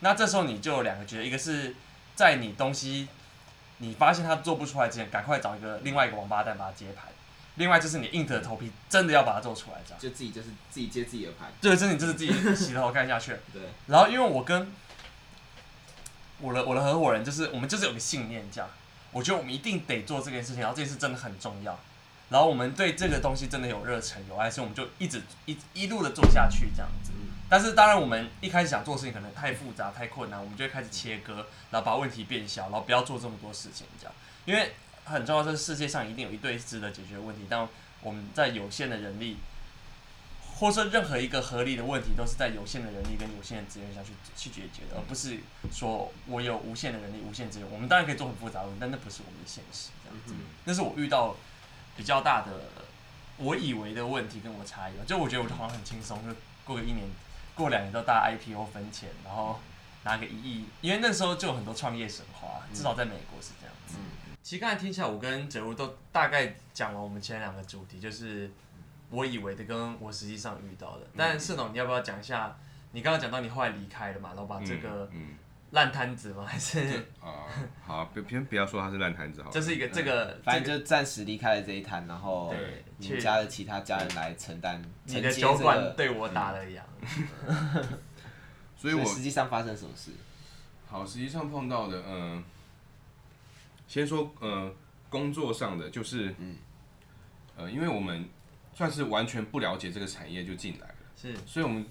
[0.00, 1.76] 那这时候你就有两个觉得，一个是
[2.16, 3.06] 在你东西
[3.76, 7.04] 你发现它做不出来之前，赶快找一个另外一个王八蛋把它接盘。
[7.56, 10.00] 另外就是你硬着头皮，真的要把它做出来，这样。
[10.00, 11.46] 就自己就是自己接自己的牌。
[11.60, 13.36] 对，真的就是自己洗头干下去。
[13.52, 13.62] 对。
[13.88, 14.72] 然后因为我跟
[16.40, 18.70] 我的我的合伙人，就是我们就是有个信念，这样。
[19.10, 21.78] 我觉得我们一定得做这件事情，然后这件事真的很重要。
[22.30, 27.12] 然后我们对这个东西真的有热忱有爱，所以我们就一直一一路的做下去这样子。
[27.48, 34.14] 但是当然，我们一开始想做的事情可能太复杂太困难，我们就会开始切割，然后把问题变小，然后不要做这么多事情这样，
[34.44, 34.72] 因为。
[35.08, 37.66] 很重要，这个世界上一定有一堆值得解决的问题，但
[38.02, 39.38] 我们在有限的人力，
[40.56, 45.38] 或者说任何一个合理的问题，都是在有限的人力跟有限的资源下去去解决的，而不是
[45.72, 47.66] 说我有无限的人力、无限资源。
[47.70, 49.88] 我们当然可以做很复杂的问题，但那不是我们的现实。
[50.04, 51.34] 这样子，那是我遇到
[51.98, 52.52] 比较大的，
[53.36, 54.92] 我以为的问题跟我差异。
[55.04, 56.34] 就我觉得我就好像很轻松，就
[56.64, 57.04] 过个一年，
[57.56, 59.58] 过两年都大 IPO 分钱，然后
[60.04, 63.96] 拿个一亿，因为那时候就有很多创业神话，至少在美国是这样子。
[63.98, 68.48] 嗯、其实刚才听起来，我跟哲如都大概讲了我们前两个主题，就是
[69.10, 71.06] 我以为的跟我实际上遇到的。
[71.16, 72.56] 但是盛总，你要不要讲一下？
[72.92, 75.10] 你刚刚讲到你后来离开了嘛，然后把这个
[75.70, 76.44] 烂摊子吗？
[76.48, 76.78] 还是
[77.20, 77.44] 啊，
[77.84, 79.50] 好，别先不要说他是烂摊子，好。
[79.50, 82.54] 这是一个这个，反正就暂时离开了这一摊，然后
[82.96, 84.82] 你们家的其他家人来承担。
[85.04, 86.80] 你的酒馆对我打了烊。
[88.76, 90.12] 所以我实际上发生什么事？
[90.86, 92.42] 好，实际上碰到的，嗯，
[93.86, 94.72] 先说，呃，
[95.10, 96.56] 工作上的就是，嗯，
[97.56, 98.26] 呃，因为我们
[98.72, 101.84] 算是完全不了解这个产业就进来了，是，所以我们。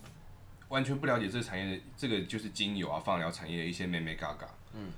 [0.69, 4.45] 完全不了解这个产业的，这个就是精油啊，放疗产业的一些眉眉嘎嘎。
[4.73, 4.91] 嗯，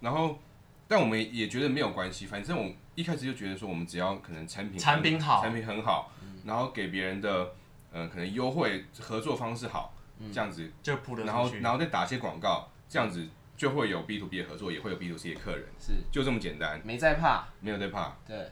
[0.00, 0.38] 然后，
[0.86, 7.52] 但我们也觉得没有关系，反正我一开始就觉得说，我们只要可能产品产品好，产品很好，嗯、然后给别人的，
[7.92, 10.70] 呃，可能优惠合作方式好，嗯、这样子。
[10.82, 15.92] 就然后然后再打些广告，这样子就会有 B to B 的合作，也会有 B to C 的客人，是。
[16.12, 18.50] 就这么简单，没在怕，没有在怕，对，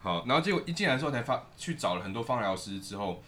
[0.00, 3.20] 好，然后结果一进来之后才发，去找了很多放疗师之后。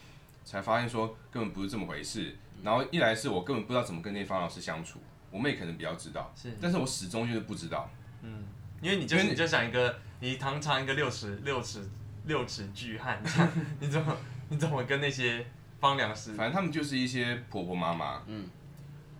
[0.46, 5.00] 才发现说根本不是这么回事，然后一来是我根本不知道怎么跟那些芳疗师相处，
[5.32, 7.90] 我妹可能比较知道，是，但是我始终就是不知道，
[8.22, 8.44] 嗯，
[8.80, 11.86] 因为你就是你就想一个你堂堂一个六尺六尺
[12.26, 14.16] 六尺巨汉，这样 你怎么
[14.48, 15.44] 你怎么跟那些
[15.80, 16.32] 方疗师？
[16.34, 18.48] 反正他们就是一些婆婆妈妈，嗯，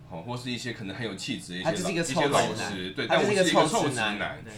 [0.09, 4.53] 好，或是一些可能很有气质的一些一些老师，对，但我是一个臭直男，对。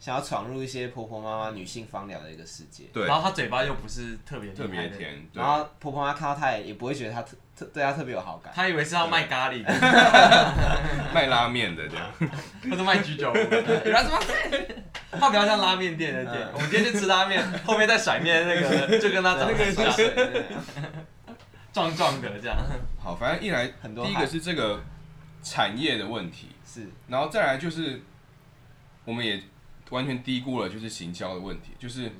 [0.00, 9.62] 想要闯入一些婆婆妈妈女性芳疗的一个世界，对，然后她嘴巴又不是特别特别甜，然后婆婆妈看到她也也不会觉得她特特对她特别有好感，她以为是要卖咖喱。
[9.62, 9.70] 的，
[11.12, 12.10] 卖拉面的这样，
[12.70, 14.18] 或者卖居酒屋，原来什么？
[15.20, 19.94] 她比较像拉面店的店，我们今天去吃拉面，后面再甩面那个，就跟她长得很像，
[21.74, 22.56] 壮壮的这样。
[22.98, 24.82] 好，反正一来很多，第一个是这个
[25.42, 28.00] 产业的问题，是，然后再来就是
[29.04, 29.38] 我们也。
[29.90, 32.10] 完全低估了，就是行销的问题，就是，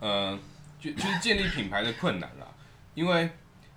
[0.00, 0.38] 呃，
[0.80, 2.46] 就就是建立品牌的困难啦。
[2.94, 3.28] 因为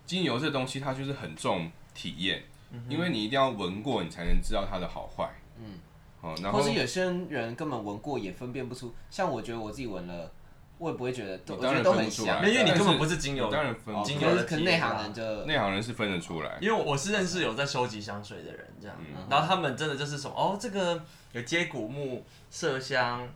[0.05, 2.43] 精油这东西它就是很重体验，
[2.87, 5.29] 因为你一定要闻过，你才能知道它的好坏。
[5.57, 5.79] 嗯，
[6.21, 10.31] 哦，然后或是有些人根本闻过也分辨不出，像我觉得我自己闻了，
[10.77, 16.57] 我也不会觉得，我觉得都很像，因为你根本不是精油，当然分，精油可能内行人就内行人是分得出来。
[16.61, 18.95] 因为我是认识有在收集香水的人，这样，
[19.29, 22.25] 然后他们真的就是什么，哦，这个有接骨木。
[22.51, 23.29] 麝香，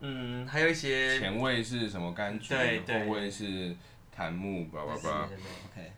[0.00, 3.72] 嗯，还有一些前味是什么柑橘，后味是
[4.10, 5.22] 檀木，叭叭叭。
[5.22, 5.92] OK，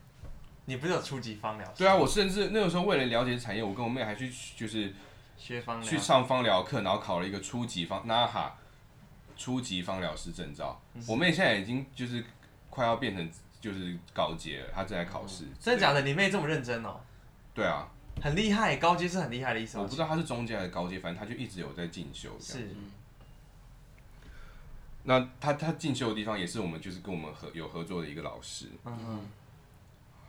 [0.67, 1.67] 你不是有初级芳疗？
[1.75, 4.93] 对啊，我甚至那个时候为了了解产业，我跟我妹还去就是
[5.39, 8.51] 学芳疗，去上芳疗课，然后考了一个初级芳 NAHA
[9.39, 10.79] 初级芳疗师证照。
[11.09, 12.23] 我妹现在已经就是
[12.69, 15.45] 快要变成就是高阶了，她正在考试。
[15.59, 16.03] 真的假的？
[16.03, 17.01] 你妹这么认真哦？
[17.55, 17.89] 对啊。
[18.21, 19.79] 很厉害，高阶是很厉害的意思。
[19.79, 22.37] 我不知道他是中阶还是高阶，反正他就一直有在进修。
[22.39, 22.69] 是。
[25.05, 28.67] 那他他进修的地方也是我们就是跟我们合有合作的一个老师。
[28.85, 29.21] 嗯嗯。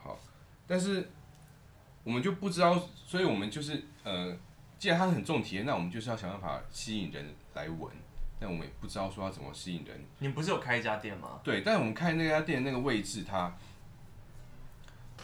[0.02, 0.18] 好，
[0.66, 1.10] 但是
[2.04, 4.36] 我们就不知道，所以我们就是呃，
[4.80, 7.92] 既然他很重体验，那我们就是要想办法吸引人来闻。
[8.40, 10.04] 但我们也不知道说要怎么吸引人。
[10.18, 11.40] 你们不是有开一家店吗？
[11.44, 13.56] 对，但是我们开那家店那个位置，它。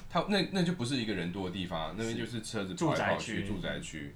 [0.10, 4.15] 他那那就不是一个人多的地方，那边就是车子跑来跑去，住宅区。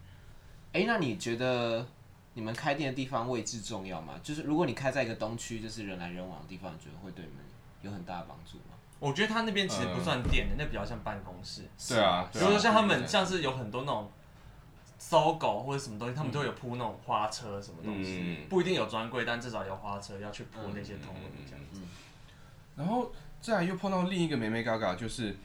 [0.72, 1.86] 哎，那你觉得
[2.34, 4.14] 你们开店的地方位置重要吗？
[4.24, 7.44] 就是如果你开在一个东区，就是人来人往的地方，你觉得会对你们
[7.82, 8.76] 有很大的帮助吗？
[9.00, 11.64] 我觉得他那边其实不算店的，那比较像办公室。
[11.90, 14.10] 对啊，比如说像他们，像是有很多那种
[14.98, 21.82] 搜狗或者什么东西，他们都有铺那种花车什么东西，不一定有专柜，但至少有花车要去铺那些通路这样子。
[22.78, 25.36] 然后再来又碰到另一个美美嘎嘎，就是。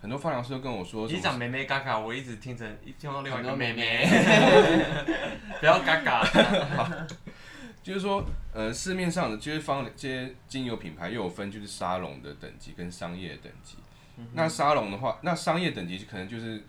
[0.00, 4.06] 很多芳疗师都跟我说，你讲妹妹嘎嘎，我一直听成一听到另外一个妹妹，
[5.60, 6.24] 不要嘎嘎。
[7.82, 8.24] 就是说，
[8.54, 13.76] 呃，市面上的这些方这些精油品牌又有分，就是沙龙的等级跟商业等级。
[14.16, 16.62] 嗯、那沙龙的话，那商业等级可能就是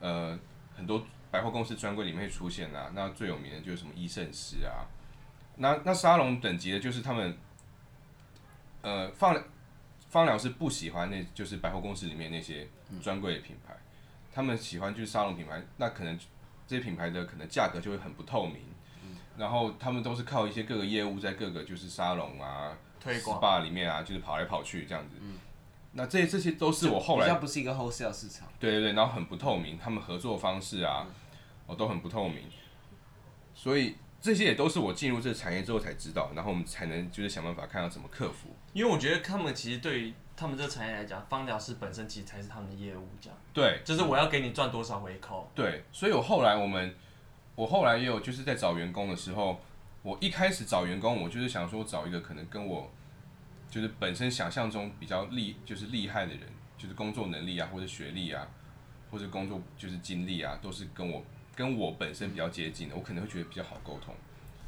[0.00, 0.38] 呃
[0.76, 2.90] 很多百货公司专柜里面会出现啊。
[2.94, 4.88] 那最有名的就是什么伊圣诗啊。
[5.56, 7.36] 那那沙龙等级的，就是他们
[8.80, 9.42] 呃放。
[10.12, 12.68] 芳疗是不喜欢那，就是百货公司里面那些
[13.02, 16.18] 专柜的品牌，嗯、他们喜欢就是沙龙品牌，那可能
[16.66, 18.58] 这些品牌的可能价格就会很不透明，
[19.02, 25.16] 嗯、然后他们都是靠一些各个业务在各个就是沙龙啊、推广 SPA 里面啊，就是跑来跑去这样子。
[25.22, 25.38] 嗯、
[25.92, 28.46] 那这些这些都是我后来比较不是一个 wholesale 市场。
[28.60, 31.06] 对对对，然后很不透明，他们合作方式啊，
[31.66, 32.44] 哦、嗯、都很不透明，
[33.54, 33.96] 所以。
[34.20, 38.54] 这些也都是我进入这个产业之后才知道，然后我们才能就是想办法看到怎么克服。
[38.72, 43.38] 因为我觉得他们其实对于他们这个产业来讲，芳疗师本身其实才是他们的业务，这样。
[43.52, 45.50] 对，就是我要给你赚多少回扣。
[45.54, 46.94] 对，所以我后来我们，
[47.54, 49.60] 我后来也有就是在找员工的时候，
[50.02, 52.90] 我一开始找员工，我就是想说找一个可能跟我
[53.70, 56.40] 就是本身想象中比较厉就是厉害的人，
[56.78, 58.48] 就是工作能力啊，或者学历啊，
[59.10, 61.22] 或者工作就是经历啊，都是跟我
[61.54, 64.14] 跟我本身比较接近的，我可能会觉得比较好沟通。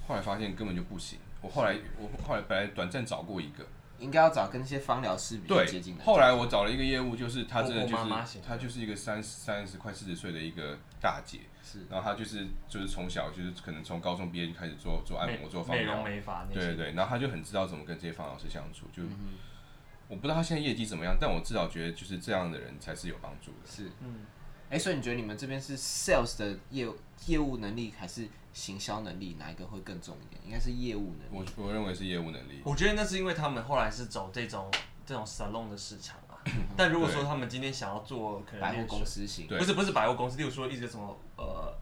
[0.07, 1.19] 后来发现根本就不行。
[1.41, 3.67] 我后来我后来本来短暂找过一个，
[3.99, 6.05] 应该要找跟一些芳疗师比较接近的。
[6.05, 19.39] 后来我找了一个业务，就是他真的就是他就是一个三三十快四十岁的一个大姐，是，然后他就是就是从小就是可能从高中毕业就开始做做按摩做芳疗，美发，对对对，然后他就很知道怎么跟这些芳疗师相处，就、嗯、
[20.09, 23.59] 我不知道他现在业绩怎么样，但我至少觉得就是这样的人才是有帮助的。
[23.67, 24.27] 是，嗯，
[24.71, 28.29] 哎、欸，所以你觉得你们这边是 sales 的业务业务能力还是？
[28.55, 30.41] 行销能力哪一个会更重一点？
[30.47, 31.51] 应该是业务能力。
[31.57, 32.63] 我我认为是业务能力。
[32.65, 34.71] 我觉得那是因为他们后来是走这种
[35.05, 36.39] 这种 salon 的市场啊。
[36.77, 41.75] 但如果说他们今天想要做可能百货公司型，不是不是百货公司，例如说一直什么呃，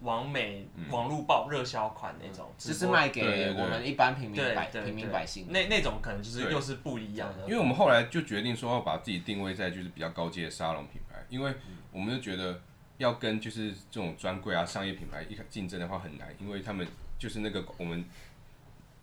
[0.00, 5.46] 网美网络爆热销款那种，只是卖给我们一般平民百平民百姓。
[5.50, 7.44] 那那种可能就是又是不一样的。
[7.44, 11.54] 因为我们后来就决定说要把自己定位在就是比较高阶的沙龙品牌，因为
[11.92, 12.60] 我们就觉得。
[12.98, 16.86] 要跟就是这种专柜啊、商业品牌一竞争的话很难，因为他们
[17.18, 18.04] 就是那个我们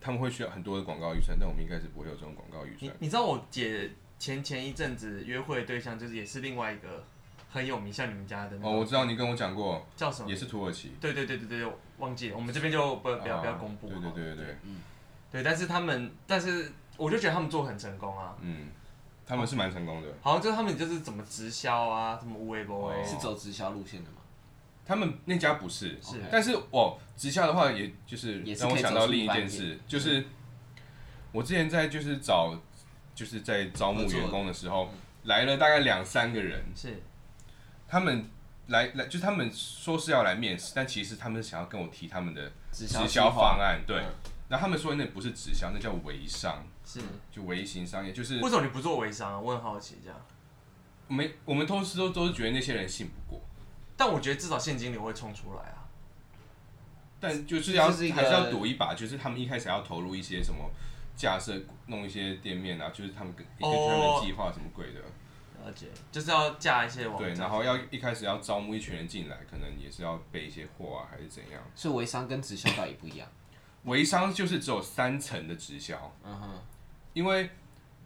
[0.02, 2.92] 他们会需要很多的广告预算，但我们应该是不会有这种广告预算。
[2.92, 7.04] 你你知道我姐前前一阵子约会的对象就是也是另外一个
[7.52, 10.94] 很有名，像你们家的那哦，我知道你跟我讲过叫什么，也是土耳其。
[11.00, 13.90] 对对对对对，忘记了，我们这边就不不要不要公布。
[13.90, 14.78] 对对对对对，嗯，
[15.32, 18.68] 对，但是他们但是我就觉得他们做很成功啊，嗯。
[19.26, 24.18] 他们是蛮成功的，好像就是他们就是怎么直销啊，什么无微博是走直销路线的吗？
[24.86, 30.26] 他们那家不是，是，但是哦，直销的话，也就是让我想到另一件事，就是
[31.32, 32.54] 我之前在就是找，
[33.16, 34.90] 就是在招募员工的时候，
[35.24, 37.02] 来了大概两三个人，是，
[37.88, 38.30] 他们
[38.68, 44.04] 来来，就是他们说是要来面试，但其实他们是想要跟我提他们的直销方案，对，
[44.50, 46.62] 那他们说那不是直销，那叫微商。
[46.86, 47.00] 是，
[47.32, 49.40] 就微型商业，就是为什么你不做微商啊？
[49.40, 50.20] 我很好奇这样。
[51.08, 53.42] 没，我们同时都都是觉得那些人信不过，
[53.96, 55.84] 但我觉得至少现金流会冲出来啊。
[57.20, 60.70] 但就是要是还是要赌一把，就是他们一开始要投入一些什么
[61.16, 61.58] 架设，
[61.88, 65.00] 弄一些店面啊，就是他们跟一个他们计划什么鬼的。
[65.66, 67.18] 了解，就是要架一些网。
[67.18, 71.62] 对，然后要一开始要招募一群人进来，可能也是要备一些货啊，还是怎样？
[71.76, 73.28] 所以微商跟直销倒也不一样。
[73.84, 76.14] 微商就是只有三层的直销。
[76.24, 76.50] 嗯哼。
[77.14, 77.50] 因为，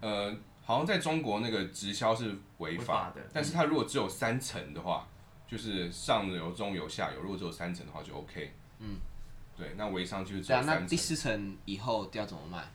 [0.01, 5.07] 呃，好像在中国那个直销是违法的，但是它如果只有三层的话，
[5.47, 8.53] 就是上游、中游、下游，如果只有三层的话就 OK。
[8.79, 8.97] 嗯，
[9.55, 10.65] 对，那微商就是只有三层。
[10.65, 12.69] 对啊，那第四层以后要怎么卖？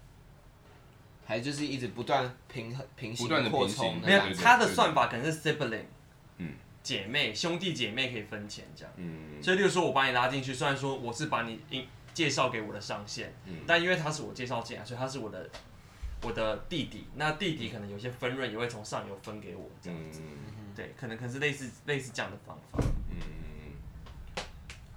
[1.24, 4.00] 还就是一直不断平衡、平行、扩充？
[4.00, 5.84] 没有，它的算法可能是 sibling，
[6.38, 8.92] 嗯，姐妹、兄弟姐妹可以分钱这样。
[8.96, 11.60] 嗯，所以，例如说我把你拉进去，虽然说我是把你
[12.12, 15.48] 介绍给我的上线，嗯，但因为他是我介绍进来，所以他是我的。
[16.22, 22.78] 我的弟弟，那弟弟可能有些分润也会从上游分给我，这样子，嗯、对，可能可能是类似类似这样的方法。
[23.10, 24.44] 嗯，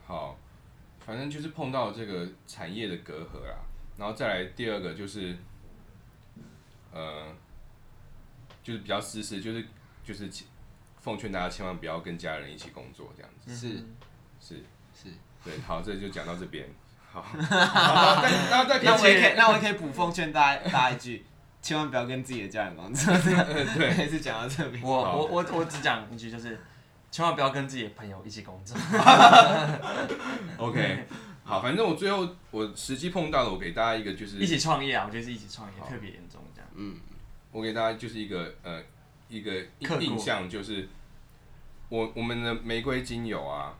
[0.05, 0.37] 好，
[0.99, 3.57] 反正就是碰到这个产业的隔阂啦，
[3.97, 5.35] 然后再来第二个就是，
[6.91, 7.33] 呃，
[8.61, 9.65] 就是比较私事，就是
[10.03, 10.29] 就是
[11.01, 13.55] 奉劝大家千万不要跟家人一起工作，这样子。
[13.55, 13.77] 是
[14.39, 14.63] 是
[14.93, 15.09] 是，
[15.43, 16.69] 对，好，这就讲到这边。
[17.15, 21.25] 好， 那我也可以，那我也可以补奉劝大家，大家一句，
[21.61, 23.13] 千万不要跟自己的家人工作。
[23.23, 24.83] 对， 还是讲到这边。
[24.83, 26.59] 我我我我只讲一句，就是
[27.09, 28.77] 千万不要跟自己的朋友一起工作。
[30.57, 31.05] OK，
[31.45, 36.69] 好，反正我最后我实际碰到了，我给大家一个就是一起创业啊，我觉得是一起创业特别严重这样。
[36.75, 36.97] 嗯，
[37.53, 38.83] 我给大家就是一个呃
[39.29, 40.89] 一个印象，就是
[41.87, 43.73] 我我们的玫瑰精油啊。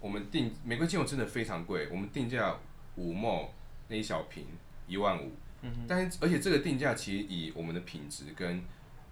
[0.00, 2.56] 我们定玫瑰精油真的非常贵，我们定价
[2.96, 3.50] 五毛
[3.88, 4.46] 那一小瓶
[4.86, 5.32] 一万五，
[5.62, 8.62] 嗯、哼但是而且这个定价其实以我们的品质跟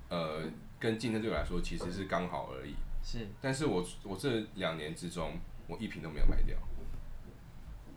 [0.09, 0.45] 呃
[0.80, 2.74] 跟竞争对手来说其实是刚好而已。
[3.03, 6.57] 是，但是我我这两年之中我一瓶都没有卖掉，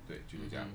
[0.08, 0.68] 对，就是这样。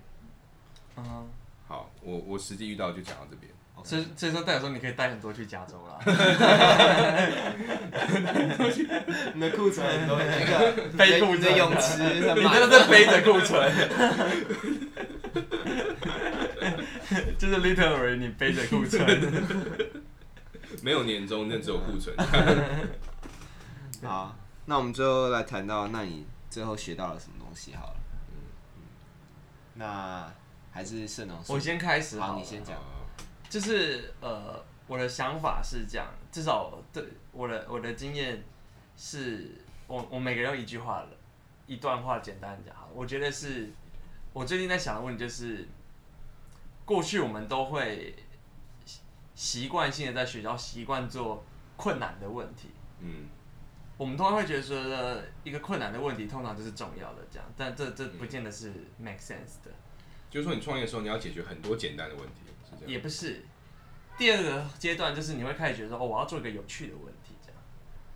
[0.96, 1.28] 嗯，
[1.68, 3.52] 好，我我实际遇到就讲到这边。
[3.84, 5.98] 所以，所以说代表说你可以带很多去加州啦。
[9.34, 13.72] 你的库存很多，那个 背库的泳池， 你真的是背着库存。
[17.38, 19.06] 就是 literally 你背着库存。
[20.82, 22.16] 没有年终，那只有库存。
[24.02, 24.34] 好，
[24.66, 27.74] 那我们最后来谈到，那你最后学到了什么东西？
[27.74, 27.96] 好了，
[28.74, 28.82] 嗯，
[29.74, 30.32] 那
[30.72, 31.38] 还是盛农。
[31.48, 32.76] 我先开始，好，你先讲。
[33.48, 38.42] 就是呃，我的想法是这样，至少对我的我的经验
[38.96, 39.50] 是，
[39.86, 41.08] 我我每个人用一句话了，
[41.66, 43.70] 一段话简单讲哈，我觉得是，
[44.32, 45.66] 我最近在想的问题就是，
[46.84, 48.14] 过去我们都会
[49.34, 51.44] 习惯性的在学校习惯做
[51.76, 52.70] 困难的问题，
[53.00, 53.28] 嗯。
[53.98, 54.76] 我们通常会觉得说，
[55.42, 59.70] 一个困难的问题通常就是重要的这样，但这这不见得是 make sense 的。
[60.28, 62.45] 就是说，你创业的时候，你要解决很多简单的问题，
[62.86, 63.44] 也不是。
[64.16, 67.60] 第二个阶段就是你会开始觉得说，哦，我要做一个有趣的问题，这样。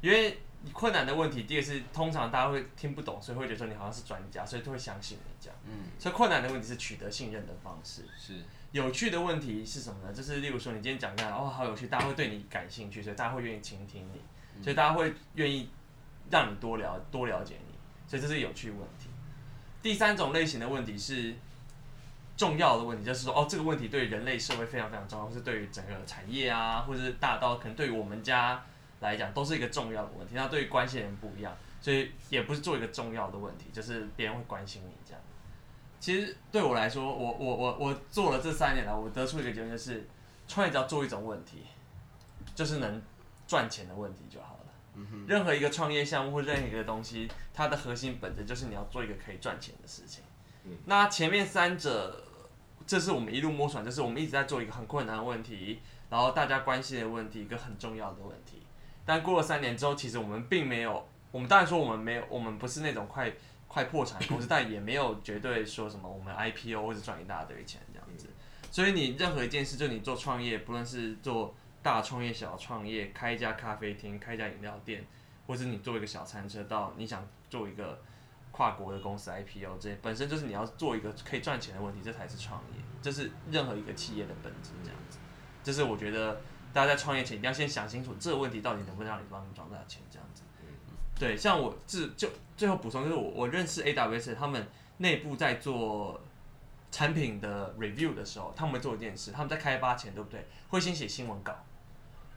[0.00, 5.58] 因为你困难的问题，第二个是通常大家会听不懂，所以会觉得说你好像是专家，所以都会相信你这样。
[5.66, 5.90] 嗯。
[5.98, 8.04] 所以困难的问题是取得信任的方式。
[8.18, 8.34] 是。
[8.72, 10.12] 有趣的问题是什么呢？
[10.12, 14.20] 就是例如说，你今天讲的哦，好有趣，大家会对你感兴趣，所以大家会愿意倾听你。
[14.62, 15.70] 所以大家会愿意
[16.30, 17.74] 让你多了多了解你，
[18.06, 19.08] 所以这是有趣问题。
[19.82, 21.34] 第三种类型的问题是
[22.40, 28.64] 重要的问题，就是说哦，这个问题对人类社会非常非常重要，是对于整个产业啊，或者是大到可能对于我们家
[29.00, 30.32] 来讲都是一个重要的问题。
[30.34, 35.20] 那对于关系人不一样，所以也不是做一个重要的问题，就是别人会关心你这样。
[36.00, 40.08] 其实对我来说，我我我我做了这三年来，我得出一个结论，就是
[40.48, 41.66] 创业只要做一种问题，
[42.54, 43.02] 就是能
[43.46, 44.72] 赚钱的问题就好了。
[45.26, 50.24] 任何一个创业项目或任何一个东西，它的核心本质就是你要做一个可以赚钱的事情。
[50.86, 52.22] 那前面三者，
[52.90, 58.66] 这是我们一路摸索，就是我们一直在做一个很困难的问题，然后大家关心的问题，一个很重要的问题。
[59.06, 63.32] 但过了三年之后，其实我们并没有，我们当然说我们没有，我们不是那种快
[63.68, 68.26] 快破产公司，但也没有绝对说什么我们 IPO 或者赚一大堆钱这样子。
[68.72, 71.54] 所以你任何一件事，就你做创业，不论是做。
[71.82, 75.02] 大创业、小创业，开一家咖啡厅，开一家饮料店，
[75.46, 77.98] 或者你做一个小餐车，到你想做一个
[78.60, 85.18] 跨国的公司 IPO，这本身就是你要做一个可以赚钱的问题，这才是创业，这是任何一个企业的本质，这样子。
[85.64, 90.42] 这是我觉得大家在创业前一定要先想清楚，这个问题到底能不能让你帮你赚大钱，这样子。
[91.18, 96.20] 对，像我自就最后补充就是我我认识 AWS 他们内部在做
[96.90, 100.46] 产品的 review 的时候，他们会做一件事，他们在开发前，对不对？
[100.68, 101.56] 会先写新闻稿。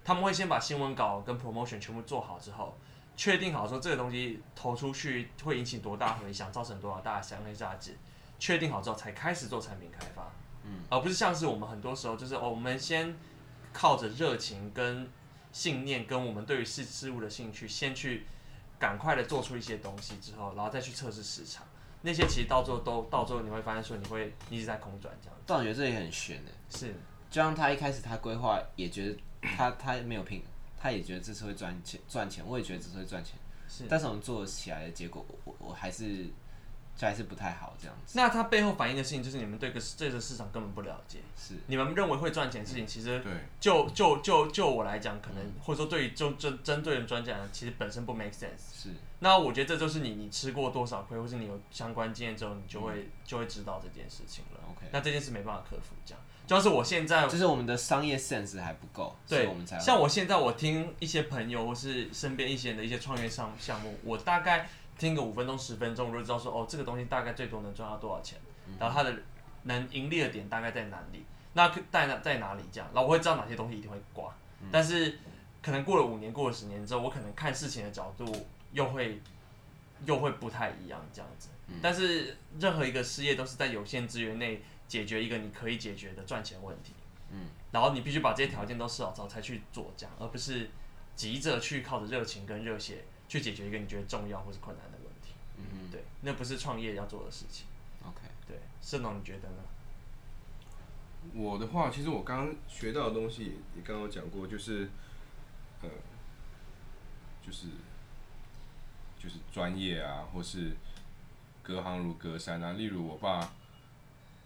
[0.05, 2.77] 他们会先把新闻稿跟 promotion 全部做好之后，
[3.15, 7.95] 确定好说这个东西投出去会引起多大回响，造成多少大的商业价值，
[8.39, 10.31] 确定好之后才开始做产品开发，
[10.63, 13.15] 嗯，而不是像是我们很多时候就是哦，我们先
[13.71, 15.07] 靠着热情跟
[15.51, 18.25] 信念跟我们对于事事物的兴趣，先去
[18.79, 21.65] 赶快的做出一些东西之后，然后再去测试市场，
[22.01, 25.37] 那些其实到最后都到最后你会发现说你会一直在空转这样。
[25.45, 26.95] 但我觉得这也很悬的，是，
[27.29, 29.17] 就像他一开始他规划也觉得。
[29.57, 30.41] 他他没有拼，
[30.83, 33.35] 他也觉得这次会赚钱赚钱，我也觉得这次会赚钱，
[33.69, 36.25] 是，但是我们做起来的结果，我我还是
[36.97, 38.19] 就还是不太好这样子。
[38.19, 41.53] 那他背后反映的事情就是你们对个这个市场根本不了解，是。
[41.67, 43.31] 你们认为会赚钱的事情，其实对，
[43.61, 48.73] 就就就就我来讲，可能或者说对于就针针对人专家，其实本身不 make sense。
[48.73, 54.59] 是，那我觉得这就是你你吃过多少亏，或是你有相关经验之后，你就会就会知道这件事情了。
[54.69, 56.21] OK，那这件事没办法克服这样。
[56.45, 64.67] 就是我现在，就是我们的商业 sense 还不够，对，我们才像我现在，我听一些朋友或是身边一些人的一些创业项项目，我大概
[64.97, 68.37] 听个五分钟十分钟，我就知道说，哦，这个东西大概最多能赚到多少钱，
[68.67, 69.15] 嗯、然后它的
[69.63, 71.23] 能盈利的点大概在哪里，
[71.53, 74.29] 那在哪在哪里这样，然后我会知道哪些东西一定会挂，
[74.61, 75.17] 嗯、但是
[75.61, 78.25] 可能过了五年，过了十年之后，我可能看事情的角度
[78.73, 79.21] 又会
[80.05, 84.61] 又会不太一样这样子，嗯、但是任何一个事业都是在有限资源内。
[84.93, 86.93] 解决一个你可以解决的赚钱问题，
[87.31, 90.69] 嗯，然后你必须把这些条件都设好之后才去做这样，而不是
[91.15, 97.65] 急着去靠着热情跟热血去解决一个你觉得重要或是困难的问题，嗯嗯，对，那不是创业要做的事情。
[98.03, 99.63] OK，对，盛龙你觉得呢？
[101.33, 104.87] 我的话，其实我刚刚学到的东西，也刚刚讲过，就是，
[105.81, 105.89] 呃，
[107.43, 107.65] 就是，
[109.17, 110.73] 就是专业啊，或是
[111.63, 113.53] 隔行如隔山啊，例如我爸。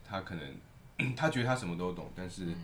[0.10, 2.56] 他可能他觉得他什么都懂，但是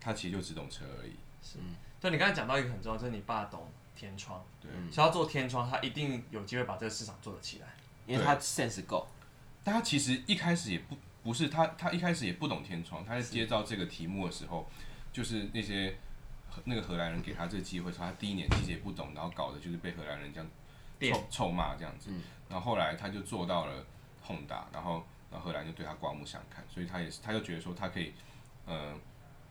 [0.00, 1.12] 他其实就只懂车而已。
[1.42, 1.58] 是，
[2.00, 4.44] 对，你刚才讲到一个很重要，就是你爸懂天窗。
[4.60, 7.68] 对，想要做天窗，他一定有机会把这个市场做得起来，
[8.06, 9.06] 因为他 sense 够。
[9.62, 13.04] 但他其实一开始也不不是他，他一开始也不懂天窗。
[13.04, 14.68] 他在接到这个题目的时候，
[15.12, 15.96] 就是那些
[16.64, 20.50] 那个荷兰人给他这个机会，说他第一年其实也不懂，然后搞的就是被荷兰人这样
[21.00, 22.10] 臭臭骂这样子。
[22.48, 23.84] 然后后来他就做到了
[24.26, 25.06] Honda，然后。
[25.30, 28.12] 然后荷兰就对他刮目相看，所以他也是，他就觉得说他可以，
[28.66, 28.94] 呃，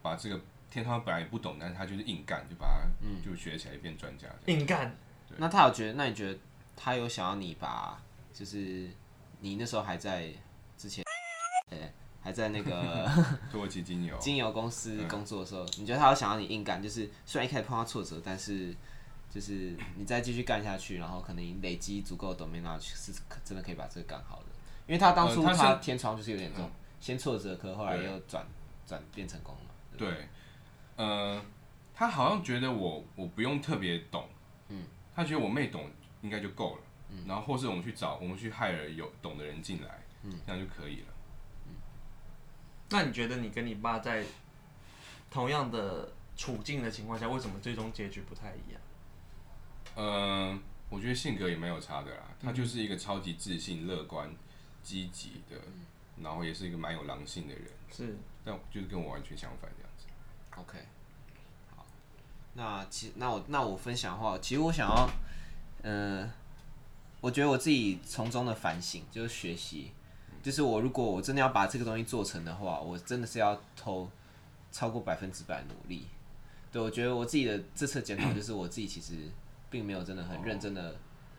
[0.02, 0.40] 把这个
[0.72, 4.28] 天窗本来也不懂，但是他就是硬干，就把它，嗯，就学起来变专家。
[4.48, 4.96] 硬干。
[5.28, 5.38] 对。
[5.40, 5.94] 那他有觉得？
[5.94, 6.40] 那你觉得
[6.76, 8.02] 他有想要你把，
[8.34, 8.90] 就是
[9.40, 10.32] 你那时候还在
[10.78, 11.04] 之前，
[11.70, 11.78] 呃，
[12.22, 13.10] 还在那个
[13.52, 16.82] 土耳其金牛金牛公司工作的时候，嗯、你觉得他有想要你硬干？
[16.82, 18.74] 就是虽然一开始碰到挫折，但是
[19.30, 23.14] 就是你再继续干下去，然后可能你累积足够的 domain knowledge 是
[23.44, 24.46] 真的可以把这个干好的。
[24.88, 28.46] 因为他当初他天窗就是有点这种，先挫折，可后来又转
[28.86, 29.72] 转变成功了。
[29.98, 30.28] 对，
[30.96, 31.42] 呃，
[31.94, 34.28] 他好像觉得我我不用特别懂，
[34.70, 35.90] 嗯，他觉得我妹懂
[36.22, 41.08] 应该就够了，嗯，然后或是我们去找我们去 hire 有懂的人进来，嗯，这样就可以了。
[41.66, 41.74] 嗯，
[42.90, 44.24] 那你觉得你跟你爸在
[45.30, 48.82] 同样的处境的情况下，为什么最终结局不太一样？
[49.96, 50.58] 呃，
[50.90, 54.34] 我觉得性格也蛮有差的啦，他就是一个超级自信、乐观。
[54.88, 55.58] 积极的，
[56.24, 58.16] 然后也是一个蛮有狼性的人，是，
[58.46, 60.06] 但就是跟我完全相反这样子。
[60.56, 60.80] OK，
[61.76, 61.86] 好，
[62.54, 65.10] 那其那我那我分享的话，其实我想要，
[65.82, 66.32] 嗯、呃，
[67.20, 69.92] 我觉得我自己从中的反省就是学习，
[70.42, 74.10] 就是我如果我真的要把这个东西做成的话，我真的是要投
[74.72, 76.08] 超过百分之百努力。
[76.72, 79.16] 对，我觉得我自己的这次检讨就是我自己其实
[79.70, 80.96] 并没有真的很认真的。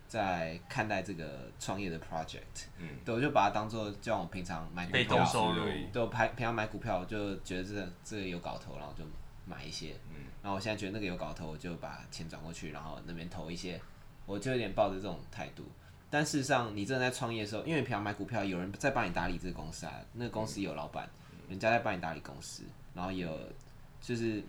[0.08, 9.04] 在看待这个创业的 project，嗯，对，我就把它当做就像我平常买股票，被动收入，对，我平平常买股票，我就觉得这个这个有搞头，然后就
[9.44, 13.78] 买一些，嗯，然后我现在觉得那个有搞头，我就把钱转过去，然后那边投一些，
[14.24, 15.62] 我就有点抱着这种态度。
[16.10, 21.06] 但事实上，你正在创业的时候，因为平常买股票，有人在帮你打理这个公司啊，那个公司有老板，
[21.50, 22.62] 人家在帮你打理公司，
[22.94, 23.38] 然后有
[24.00, 24.42] 就是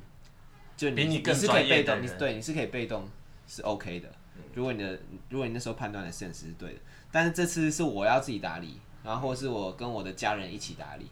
[0.78, 3.05] 就你你是可以被动，你对你是可以被动
[3.45, 4.10] 是 OK 的。
[4.53, 6.79] 如果你的，如果你那时候判断的 sense 是对的，
[7.11, 11.09] 但是这次是我要自己打理，然后或是我跟我的家人一起打理，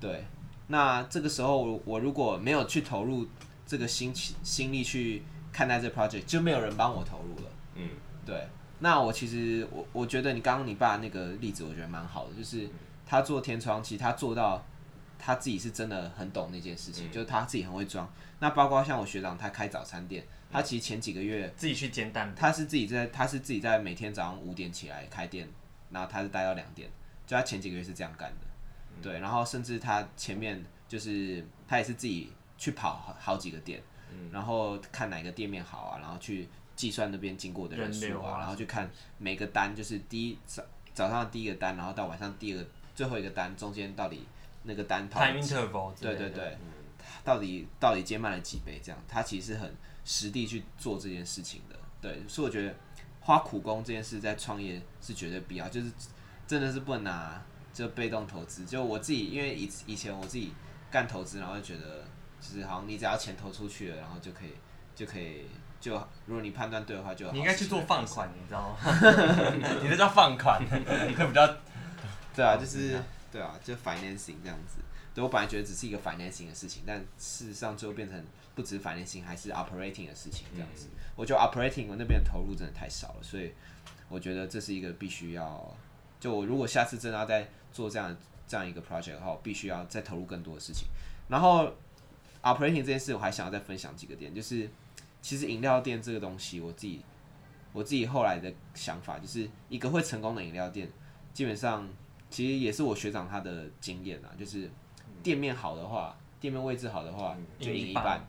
[0.00, 0.24] 对，
[0.68, 3.26] 那这个时候我如果没有去投入
[3.66, 5.22] 这个心情心力去
[5.52, 7.90] 看待这个 project，就没有人帮我投入了，嗯，
[8.24, 8.46] 对，
[8.78, 12.68] 那我其实我我觉得你刚刚你爸那个例子我觉得蛮好的，就是
[13.06, 14.64] 他做天窗，其实他做到
[15.18, 18.08] 他自己是真的很懂那件事情，就是他自己很会装，
[18.38, 20.24] 那包括像我学长他开早餐店。
[20.48, 25.46] 他其实前几个月自己去煎蛋，他是自己在，他是自己在每天早上五点起来开店，
[25.90, 26.88] 然后他是待到两点，
[27.26, 28.46] 就他前几个月是这样干的，
[29.02, 33.82] 对，然后甚至他前面就是他也是自己去跑好好几个店，
[34.30, 40.62] 然后看哪个店面好啊，然后去计算那边经过的人数啊，然后去看每个单，就是第一早
[40.94, 44.24] 早上第一个单，然后到晚上第二个最后一个单中间到底
[44.62, 45.20] 那个单跑，
[46.00, 46.56] 对对对，
[47.26, 49.76] 到底到底接慢了几倍这样，他其实很。
[50.08, 52.72] 实地去做这件事情的，对，所以我觉得
[53.18, 55.90] 花苦功这件事在创业是绝对必要，就是
[56.46, 57.42] 真的是不能拿
[57.74, 58.64] 就被动投资。
[58.64, 60.52] 就我自己，因为以以前我自己
[60.92, 62.04] 干投资，然后就觉得
[62.40, 64.52] 就是好像你只要钱投出去了，然后就可以
[64.94, 65.46] 就可以
[65.80, 65.94] 就
[66.26, 68.78] 如果你判断对的话就，就你应该去做放款，你知道吗？
[69.82, 71.44] 你这叫放款，你会比较
[72.32, 72.96] 对啊，就是
[73.32, 74.78] 对啊，就 financing 这样子。
[75.16, 78.24] 对，我本来觉得只是一个 financing 的事情，但事实上最后变成。
[78.56, 80.86] 不止 financing，还是 operating 的事情，这样子。
[80.86, 83.52] 嗯、我觉得 operating 我那边的投入真的太少了，所以
[84.08, 85.76] 我觉得这是一个必须要，
[86.18, 88.16] 就我如果下次真的要再做这样
[88.48, 90.88] 这样一个 project 的话，我必须要再投入更多的事情。
[91.28, 91.70] 然后
[92.42, 94.70] operating 这件事，我还想要再分享几个点，就是
[95.20, 97.02] 其实饮料店这个东西，我自己
[97.74, 100.90] 我自己后来的想法，就是一个会成功的饮料店，
[101.34, 101.86] 基本上
[102.30, 104.70] 其实也是我学长他的经验啊，就是
[105.26, 108.20] 店面好的话，店面位置好的话，就赢一半。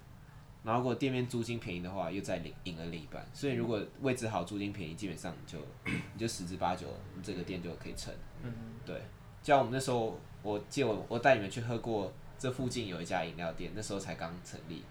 [0.63, 3.23] 然后如果店面租金便宜的话，又再赢赢了另一半。
[3.31, 8.11] 所以如果位置好，租金便宜，基本上你就 你就十之八九，你这个店就可以成。
[8.41, 8.51] 嗯，
[8.83, 8.95] 对。
[9.43, 14.83] 就像我们那时候，我记得我我带你们去喝过，这附近有一家饮料店，那时候才刚成立。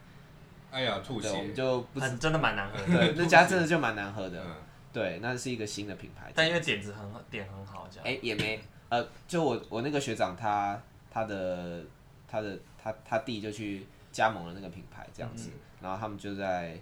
[0.70, 1.28] 哎呀，吐血！
[1.28, 2.86] 我们就不是真的蛮难喝的。
[2.86, 4.40] 对， 那家真的就蛮难喝的。
[4.42, 4.54] 嗯、
[4.92, 6.30] 对，那是一个新的品牌。
[6.34, 8.07] 但因为点子很好，点很好，这样。
[8.07, 10.80] 哎，也没呃，就我我那个学长他
[11.11, 11.82] 他的
[12.29, 15.51] 他的他他弟就去加盟了那个品牌，这样子。
[15.53, 15.61] 嗯。
[15.83, 16.79] 然后他们就在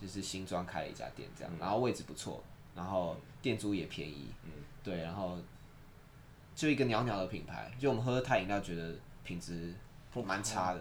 [0.00, 2.42] 就是新庄开了一家店，这样，然后位置不错，
[2.74, 4.50] 然后店租也便宜，嗯。
[4.82, 5.38] 对，然后
[6.54, 9.74] 就一个袅袅的品牌，就我们喝泰饮料觉得品质
[10.24, 10.80] 蛮差的，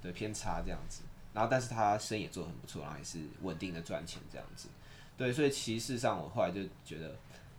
[0.00, 1.02] 对，偏差这样子。
[1.34, 4.68] 然后但是他生意也做得很不错，然后也是稳定的赚钱这样子，
[5.16, 7.16] 对，所以其实上我后来就觉得，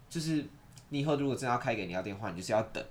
[0.07, 0.45] 就是
[0.89, 2.85] 你以后如果真的要开一个饮料店的话，你就是要等，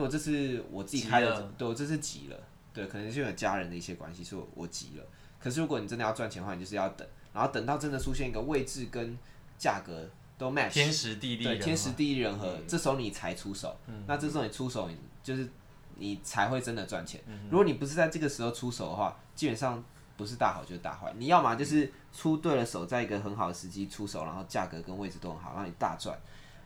[0.00, 2.36] 因为我这次我自己开的，对，我这次急了，
[2.72, 5.04] 对，可能是因为家人的一些关系，所以我急了。
[5.38, 9.16] 可是如果你真的要赚钱的话，你就是要等，然后等到真的出现一个位置跟
[9.58, 13.76] 价格都 match，天时地利，对，天时地利人和，嗯、这时候你才出手。
[13.86, 15.46] 嗯、那这时候你出手，你就是
[15.96, 17.20] 你才会真的赚钱。
[17.26, 19.84] 嗯、如果你不是在这个时候出手的话，基本上
[20.16, 21.12] 不是大好就是大坏。
[21.18, 26.14] 你要么就是出对了手，在一个很好的时机出手，然后价格跟位置都很好，让你大赚；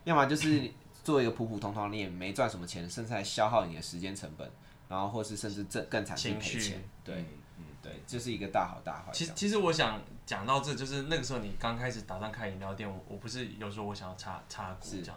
[0.05, 0.71] 要么就是
[1.05, 4.51] 做一个普普通通，你也没赚什么钱，甚至还消耗你的时间成本，
[4.89, 6.83] 然后或是甚至更更惨是赔钱。
[7.05, 7.17] 对，
[7.59, 9.13] 嗯，对，这是一个大好大坏。
[9.13, 15.17] 其实其实我想讲到这，就是那个时候你刚开始打算开饮料店，我我不是有时候我想要插插股这样，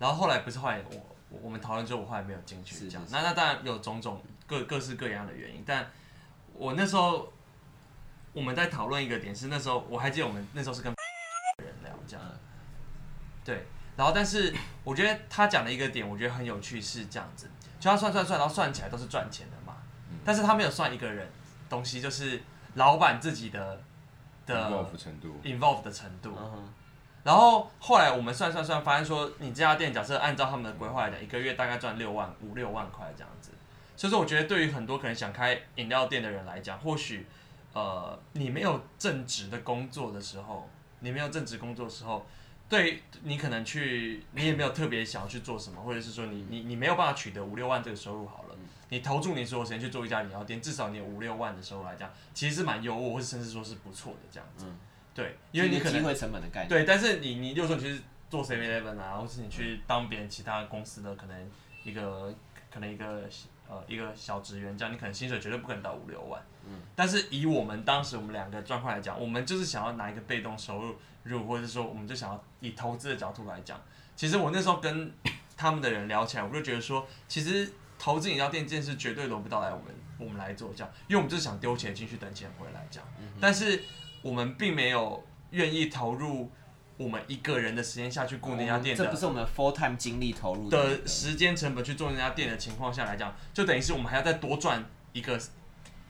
[0.00, 3.06] 然后后来不是后来我我们讨论之后，我后来没有进去这样。
[3.10, 5.88] 那那当然有种种各各式各样的原因，但
[6.54, 7.32] 我那时候
[8.32, 10.92] 我们在讨论一个点是那时候我还记得我们那时候是跟
[11.64, 12.26] 人聊这样，
[13.44, 13.64] 对。
[13.96, 19.76] 然后，但是我觉得他讲的一个点，我觉得很有趣，是这样子，就他算算算，然后算起来都是赚钱的嘛。
[20.08, 21.28] 嗯、但是他没有算一个人
[21.68, 22.40] 东西，就是
[22.74, 23.82] 老板自己的
[24.46, 26.34] 的 involve 程度，involve 的程度。
[27.22, 33.50] 然后后来我们算算算，发现说，你这家店假设按照他们的规划来讲，一个月大概赚六万五六万块这样子。
[33.96, 37.26] 所以说，我觉得对于很多可能想开饮料店的人来讲，或许
[37.74, 40.66] 呃，你没有正职的工作的时候，
[41.00, 42.24] 你没有正职工作的时候。
[42.70, 48.54] 对，你可能去，你也没有特别想要去做什么，或者是说你你你没有办法取得五六万这个收入好了，
[48.90, 54.66] 你投注你所有时间去做一家饮料店，至少你有五六万的收入来讲，其实是蛮优渥，或者甚至说是不错的这样子。
[55.12, 56.68] 对，因为你可能机会成本的概念。
[56.68, 58.00] 对，但是你你就说你去
[58.30, 61.50] 做 Seven Eleven 啊，或是你去当别人其他公司的可能
[61.82, 62.32] 一个
[62.72, 63.28] 可能一个
[63.68, 66.40] 呃一个小职员这样，你可能薪水绝对不可能到五六万。
[66.68, 66.80] 嗯。
[66.94, 70.94] 但是以我们当时我们两个状况来讲，我们就是想要拿一个被动收入。
[71.22, 73.80] 如或者是说，我们就想要以投资的角度来讲，
[74.16, 75.12] 其实我那时候跟
[75.56, 79.86] 他们的人聊起来，我就觉得说，其实投资饮料店这件事绝对轮不到来我们
[80.18, 83.08] 我们来做这样，因为我们就是想丢钱进去等钱回来这样，
[83.40, 83.82] 但是
[84.22, 86.50] 我们并没有愿意投入
[86.96, 95.38] 我们一个人的时间下去顾那家店的，这不是我们 full time 精力投入的时间成本去做那家店的情况下来讲，就等于是我们还要再多赚一个。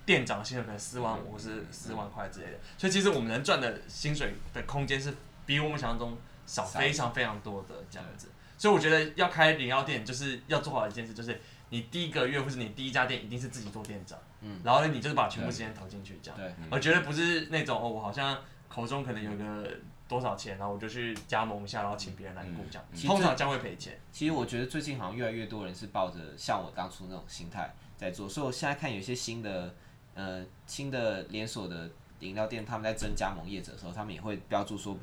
[0.07, 5.15] 店长薪水可能四万五是四万块之类的，所以其实我们能赚的薪水的空间是
[5.47, 8.29] 比我们想象中少非常非常多的这样子。
[8.59, 11.41] 所以我觉得要开饮料店，就是要做好一件事，就是
[11.71, 18.37] 你第一个月或是你第一家店一定是自己做店长，嗯，然后呢，你就是把全部时间投进去这样，对，我觉得不是那种哦，我好像
[18.69, 19.71] 口中可能有个
[20.09, 23.99] 多少钱，然后我就去加盟一下，然后请别人来顾这样，通常将会赔钱。
[24.13, 29.75] 其实我觉得最近好像越来越多人是抱着像我当初那种心态在做，所以我现在看有些新的。
[30.21, 34.95] 呃，新的连锁的饮料店，他们在争加盟业者的时候，他们也会标注说，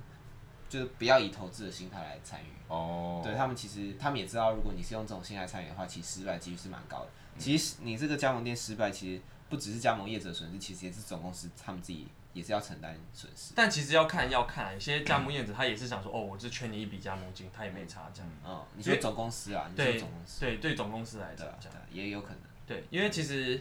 [0.69, 2.45] 就是不要以投资的心态来参与。
[2.67, 3.19] 哦。
[3.23, 7.07] 对他们，其实他们也知道，如果你是用这种心态参与的话，其实失败几率是蛮高的。
[7.33, 13.53] 嗯、其实你这个加盟店失败，其实不只是加盟业者损失，其实也是总公司他们自己也是要承担损失。
[13.55, 18.31] 但其实要看要看，有些加盟业者他也是想说，哦，我就缺你一笔加盟金，他也没差这样。
[18.45, 18.63] 嗯。
[18.75, 19.67] 你说总公司啊？
[19.75, 20.41] 你说总公司。
[20.41, 21.47] 对对，总公司来讲，
[21.91, 22.37] 也有可能。
[22.67, 23.59] 对，因为其实。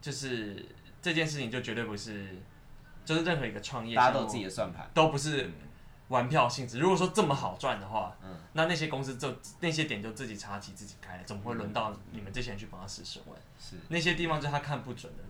[0.00, 0.64] 就是
[1.02, 2.36] 这件事情就绝对不是，
[3.04, 5.50] 就是任何一个创业，大家都有自己的算盘，都不是
[6.08, 6.78] 玩票性质。
[6.78, 13.38] 如果说这么好赚的话，嗯，那那些公司就那些点就自己插旗自己开，怎么会轮到你们这些人去帮他试水温？
[13.60, 15.24] 是那些地方就是他看不准的，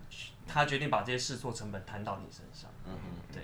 [0.47, 2.69] 他决定把这些试错成本摊到你身上。
[2.85, 3.43] 嗯哼，对，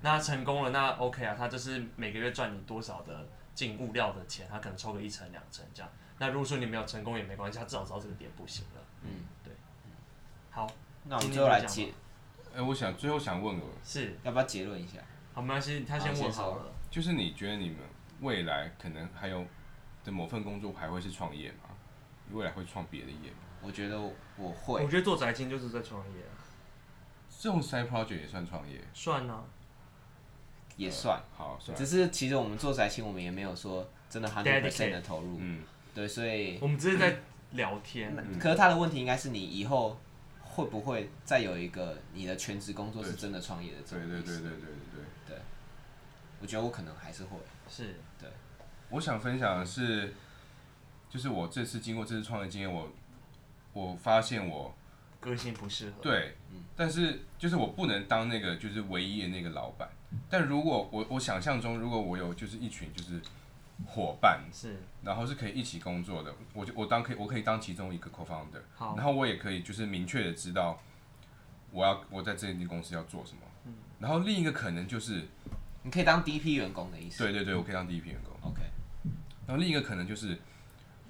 [0.00, 5.90] 那成功了，那 OK 啊，他就是每个月赚你多少的进物料的钱，他可能抽个一成两成这样。
[6.18, 8.80] 那如果说你没有成功也没关系，他至少知道这个点不行了。
[9.02, 9.26] 嗯。
[10.56, 10.66] 好，
[11.04, 11.92] 那我们最后来结。
[12.54, 14.98] 哎，我想最后想问个，是要不要结论一下？
[15.34, 16.72] 好，没关系，他先问好了。
[16.90, 17.80] 就是你觉得你们
[18.22, 19.44] 未来可能还有
[20.02, 21.68] 的某份工作还会是创业吗？
[22.32, 23.36] 未来会创别的业吗？
[23.60, 24.82] 我觉得我会。
[24.82, 26.40] 我觉得做宅青就是在创业啊。
[27.38, 28.80] 这种 side project 也算创业？
[28.94, 29.44] 算啊，
[30.78, 31.22] 也算。
[31.36, 35.36] 好，算只是其实我们做宅青，我们也没有说真的 hundred percent 的投入。
[35.38, 35.62] 嗯，
[35.94, 37.18] 对，所以我们只是在
[37.50, 38.16] 聊天。
[38.40, 40.00] 可是他的问题应该是你以后。
[40.56, 43.82] 会不会再有一个你的全职工作是真的创业的？
[43.82, 45.04] 对对对对对对对。
[45.28, 45.38] 对
[46.40, 47.36] 我觉得我可能还是会
[47.68, 47.96] 是。
[48.18, 48.30] 对。
[48.88, 50.14] 我想分享的是，
[51.10, 52.90] 就是我这次经过这次创业经验，我
[53.74, 54.74] 我发现我
[55.20, 55.96] 个性不适合。
[56.00, 56.36] 对。
[56.74, 59.88] 但是就是我不能当那个就是唯一的那个老板。
[60.30, 63.20] 但如果我我想象中，如果我有就是一群就是。
[63.84, 70.80] 伙伴是，然后是可以一起工作的，我就我当可以，我可以当其中一个 co-founder，好，然后我也可以就是明确的知道
[71.70, 75.26] 我要我在这间公司要做什么，嗯，然后另一个可能就是
[75.82, 78.62] 你可以当第一批员工的意思，对对对，我可以当第一批员工，OK，
[79.46, 80.38] 然后另一个可能就是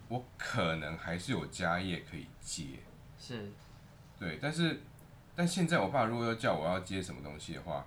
[0.08, 2.80] 我可能还是有家业可以接，
[3.16, 3.52] 是，
[4.18, 4.82] 对，但是
[5.36, 7.86] 但现在我爸如果要叫我要接什么东西的话，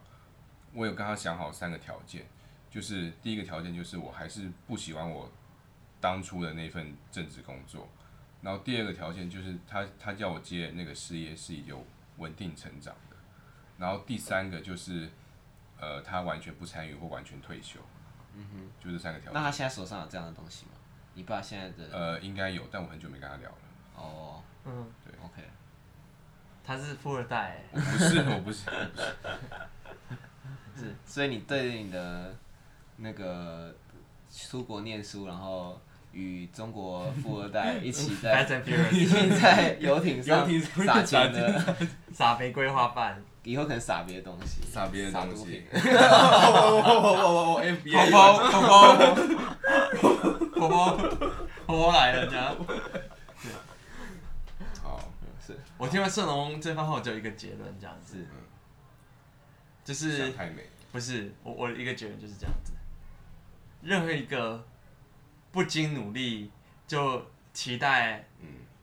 [0.73, 2.25] 我有跟他想好三个条件。
[2.69, 5.29] 就是第一个条件就是我还是不喜欢我
[5.99, 7.87] 当初的那份正职工作，
[8.41, 11.85] 然后第二个条件就是他他叫我接那个事业是有
[12.17, 13.15] 稳定成长的，
[13.77, 15.09] 然后第三个就是
[15.79, 17.79] 呃他完全不参与或完全退休，
[18.35, 19.33] 嗯哼，就这三个条件。
[19.33, 20.71] 那他现在手上有这样的东西吗？
[21.15, 23.57] 你爸现在的呃应该有，但我很久没跟他聊了。
[23.95, 25.43] 哦，嗯，对，OK。
[26.63, 27.63] 他是富二代？
[27.73, 29.07] 不是，我不是，我不是。
[30.85, 32.33] 是，所以你对你的
[33.01, 33.73] 那个
[34.29, 35.79] 出国念书，然后
[36.11, 38.43] 与中国富二代一起在
[38.91, 40.47] 一起在游艇上
[40.85, 41.75] 撒钱的
[42.13, 45.63] 撒玫瑰花瓣，以后可能撒别的东西，撒别的东西。
[45.71, 45.79] 宝
[46.51, 47.59] 宝宝宝宝宝
[48.11, 48.95] 宝宝宝
[50.55, 50.97] 宝宝宝
[51.65, 52.55] 宝宝来了，这样。
[54.83, 55.11] 好，
[55.45, 58.17] 是我听完盛龙这番话只有一个结论，这样子，
[59.85, 60.63] 就是太美。
[60.91, 62.73] 不是我，我的一个结论就是这样子。
[63.81, 64.65] 任何一个
[65.51, 66.51] 不经努力
[66.87, 68.27] 就期待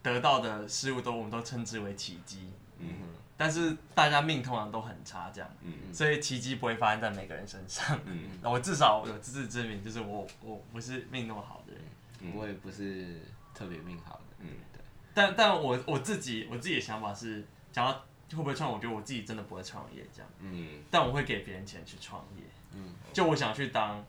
[0.02, 2.88] 得到的事物都我们都称之为奇迹，嗯，
[3.36, 13.20] 但是大家命通常都很差，这样，嗯，所以奇迹不会发生在每个人身上，嗯，我至少有自知之明，就是我我不是命那么好的人，我也不是
[13.54, 14.80] 特别命好的，嗯，对，
[15.14, 18.04] 但但我我自己我自己的想法是，想要。
[18.32, 18.72] 会不会创？
[18.72, 20.28] 我觉得我自己真的不会创业这样。
[20.40, 20.82] 嗯。
[20.90, 22.42] 但我会给别人钱去创业。
[22.72, 22.92] 嗯。
[23.12, 24.04] 就我想去当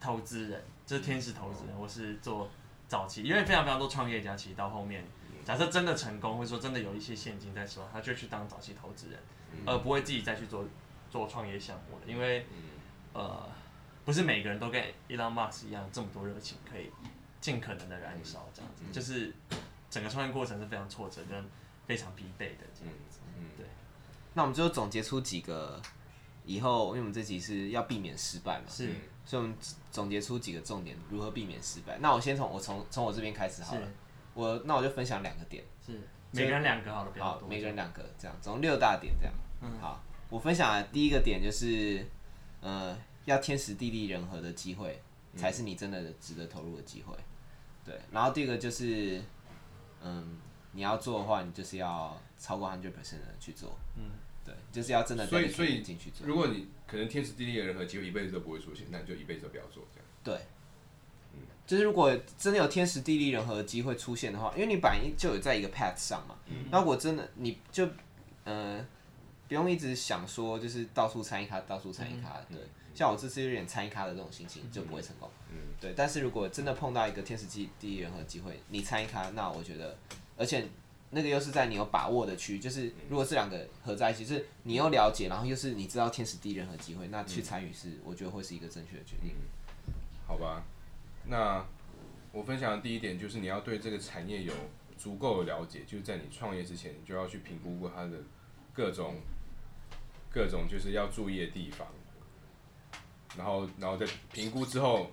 [0.00, 2.50] 投资人，就是天使投资人，我是做
[2.88, 5.04] 早期，因为非常非常多创业家，其实到后面，
[5.44, 9.18] 假设真的成功，或者说真的有一些现金在手，他就去当早期投资人，
[9.64, 10.64] 而不会自己再去做
[11.10, 12.02] 做创业项目了。
[12.06, 12.46] 因为，
[13.12, 13.48] 呃，
[14.04, 16.90] 不是每个人都跟 Elon Musk 一样这么多热情，可以
[17.40, 18.84] 尽可能的燃烧这样子。
[18.92, 19.32] 就是
[19.90, 21.44] 整个创业过程是非常挫折跟
[21.86, 23.20] 非常疲惫的这样子。
[23.38, 23.66] 嗯，对。
[24.34, 25.80] 那我们最后总结出几个，
[26.44, 28.90] 以后因为我们这集是要避免失败嘛，是，
[29.24, 29.56] 所以我们
[29.90, 31.98] 总结出几个重点，如何避免失败。
[31.98, 33.88] 那我先从我从从我这边开始好了。
[34.34, 36.00] 我那我就分享两个点，是，
[36.32, 39.34] 每个人两个好了，好，每个人两个这样，总共六大点这样。
[39.62, 42.04] 嗯，好，我分享的第一个点就是，
[42.60, 45.00] 呃，要天时地利人和的机会，
[45.36, 47.16] 才是你真的值得投入的机会。
[47.84, 49.22] 对，然后第二个就是，
[50.02, 50.38] 嗯。
[50.76, 53.78] 你要做的话，你就是要超过 hundred percent 的去做。
[53.96, 54.10] 嗯，
[54.44, 56.26] 对，就是要真的所以所以进去做。
[56.26, 60.06] 如果你可能天时地利人和机会一辈子都不会出现，那你就一辈子都不要做这样。
[60.22, 60.34] 对，
[61.32, 66.36] 嗯，就是如果真的有天时地利人和的机会出现的话，因为你本来就有在一个 path 上嘛。
[66.46, 66.66] 嗯。
[66.70, 67.88] 那我真的你就
[68.44, 68.84] 呃
[69.48, 72.40] 不用一直想说就是到处参一咖，到处参一咖。
[72.50, 72.58] 对，
[72.94, 75.28] 像我这次有点参一咖的这种心情就不会成功。
[75.50, 75.56] 嗯。
[75.80, 79.96] 对，但是如果真的碰到一个天时地地利人和机会，你参一咖，那我觉得。
[80.36, 80.66] 而且
[81.14, 89.32] 那个又是在你有把握的区域，就是如果这两个合在一起，就是你又了解，然后又是你知道天时地利人和机会，那去参与是我觉得会是一个正确的决定。
[90.26, 90.64] 好吧，
[91.26, 91.64] 那
[92.32, 94.52] 我分享的第一点就是你要对这个产业有
[94.98, 98.18] 足够的了解，就是在你创业之前，你就要去评估过它的
[98.72, 99.14] 各种
[100.30, 101.86] 各种就是要注意的地方，
[103.38, 105.10] 然后然后再评估之后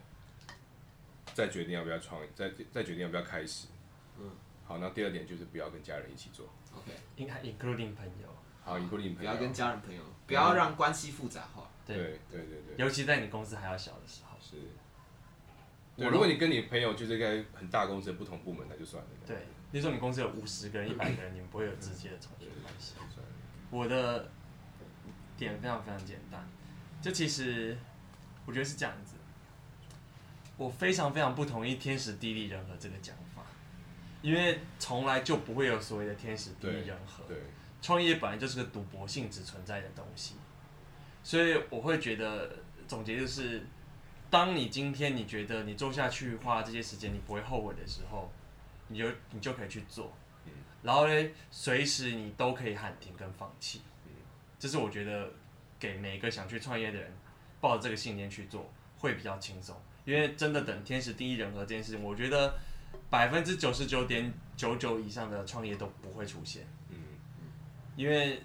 [1.34, 3.68] 再决定要不要创业，再再决定要不要开始。
[4.20, 4.32] 嗯。
[4.72, 6.48] 好，那第二点就是不要跟家人一起做。
[6.74, 8.34] OK，应该 including 朋友。
[8.64, 9.20] 好，including 朋友。
[9.20, 11.70] 不要跟家人朋友，不要让关系复杂化。
[11.86, 11.98] 对
[12.32, 12.76] 对对对。
[12.78, 14.38] 尤其在你公司还要小的时候。
[14.40, 14.56] 是。
[15.98, 19.10] 对，如果你跟你朋友就是在很大公司的不同部门，那就算了。
[19.28, 19.36] 对，
[19.74, 22.94] 比如说你公司有五十个人、一百个人，你们不会有直接的从属关系。
[23.70, 24.32] 我的
[25.36, 26.48] 点非常非常简单，
[27.02, 27.78] 就其实
[28.46, 29.16] 我觉得是这样子，
[30.56, 33.21] 我非常非常不同意天时地利人和这个讲法。
[34.22, 37.24] 因为从来就不会有所谓的天时地利人和，
[37.82, 40.36] 创业本来就是个赌博性质存在的东西，
[41.24, 42.58] 所以我会觉得
[42.88, 43.64] 总结就是，
[44.30, 48.32] 当你今天你觉得你做下去花这些时间你不会后悔的时候，
[48.90, 50.14] 你就你就可以去做，
[50.84, 53.82] 然后呢，随时你都可以喊停跟放弃，
[54.60, 55.32] 这是我觉得
[55.80, 57.12] 给每个想去创业的人
[57.60, 62.54] 抱着这个信念去做会比较轻松，因为真的等天时地利人和这件事情，我觉得。
[63.12, 66.96] 百分之九十九点九九以上的创业都不会出现，嗯，
[67.98, 68.42] 因为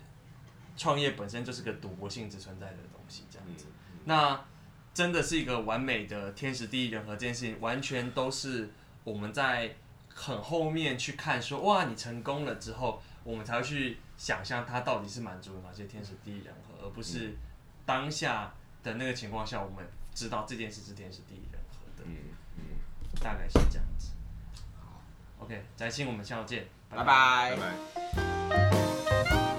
[0.76, 3.66] 创业本身就是个赌博性质存在的东西，这样子。
[4.04, 4.44] 那
[4.92, 8.68] 真的是一个完美的天时地利人和这件事情，完全都是
[9.04, 9.72] 我们在
[10.12, 17.36] 很后面去看说，哇，你成功了之后，我们才会去想象它到底是满足哪些天时地利人和，而不是
[17.84, 18.52] 当下
[18.82, 22.16] 的那个情况下，我们知道这件事是天时地利人和的，嗯
[22.56, 22.62] 嗯，
[23.20, 24.10] 大概是这样子。
[25.46, 27.54] OK，翟鑫，我们下周见，拜拜。
[27.54, 29.55] 拜拜。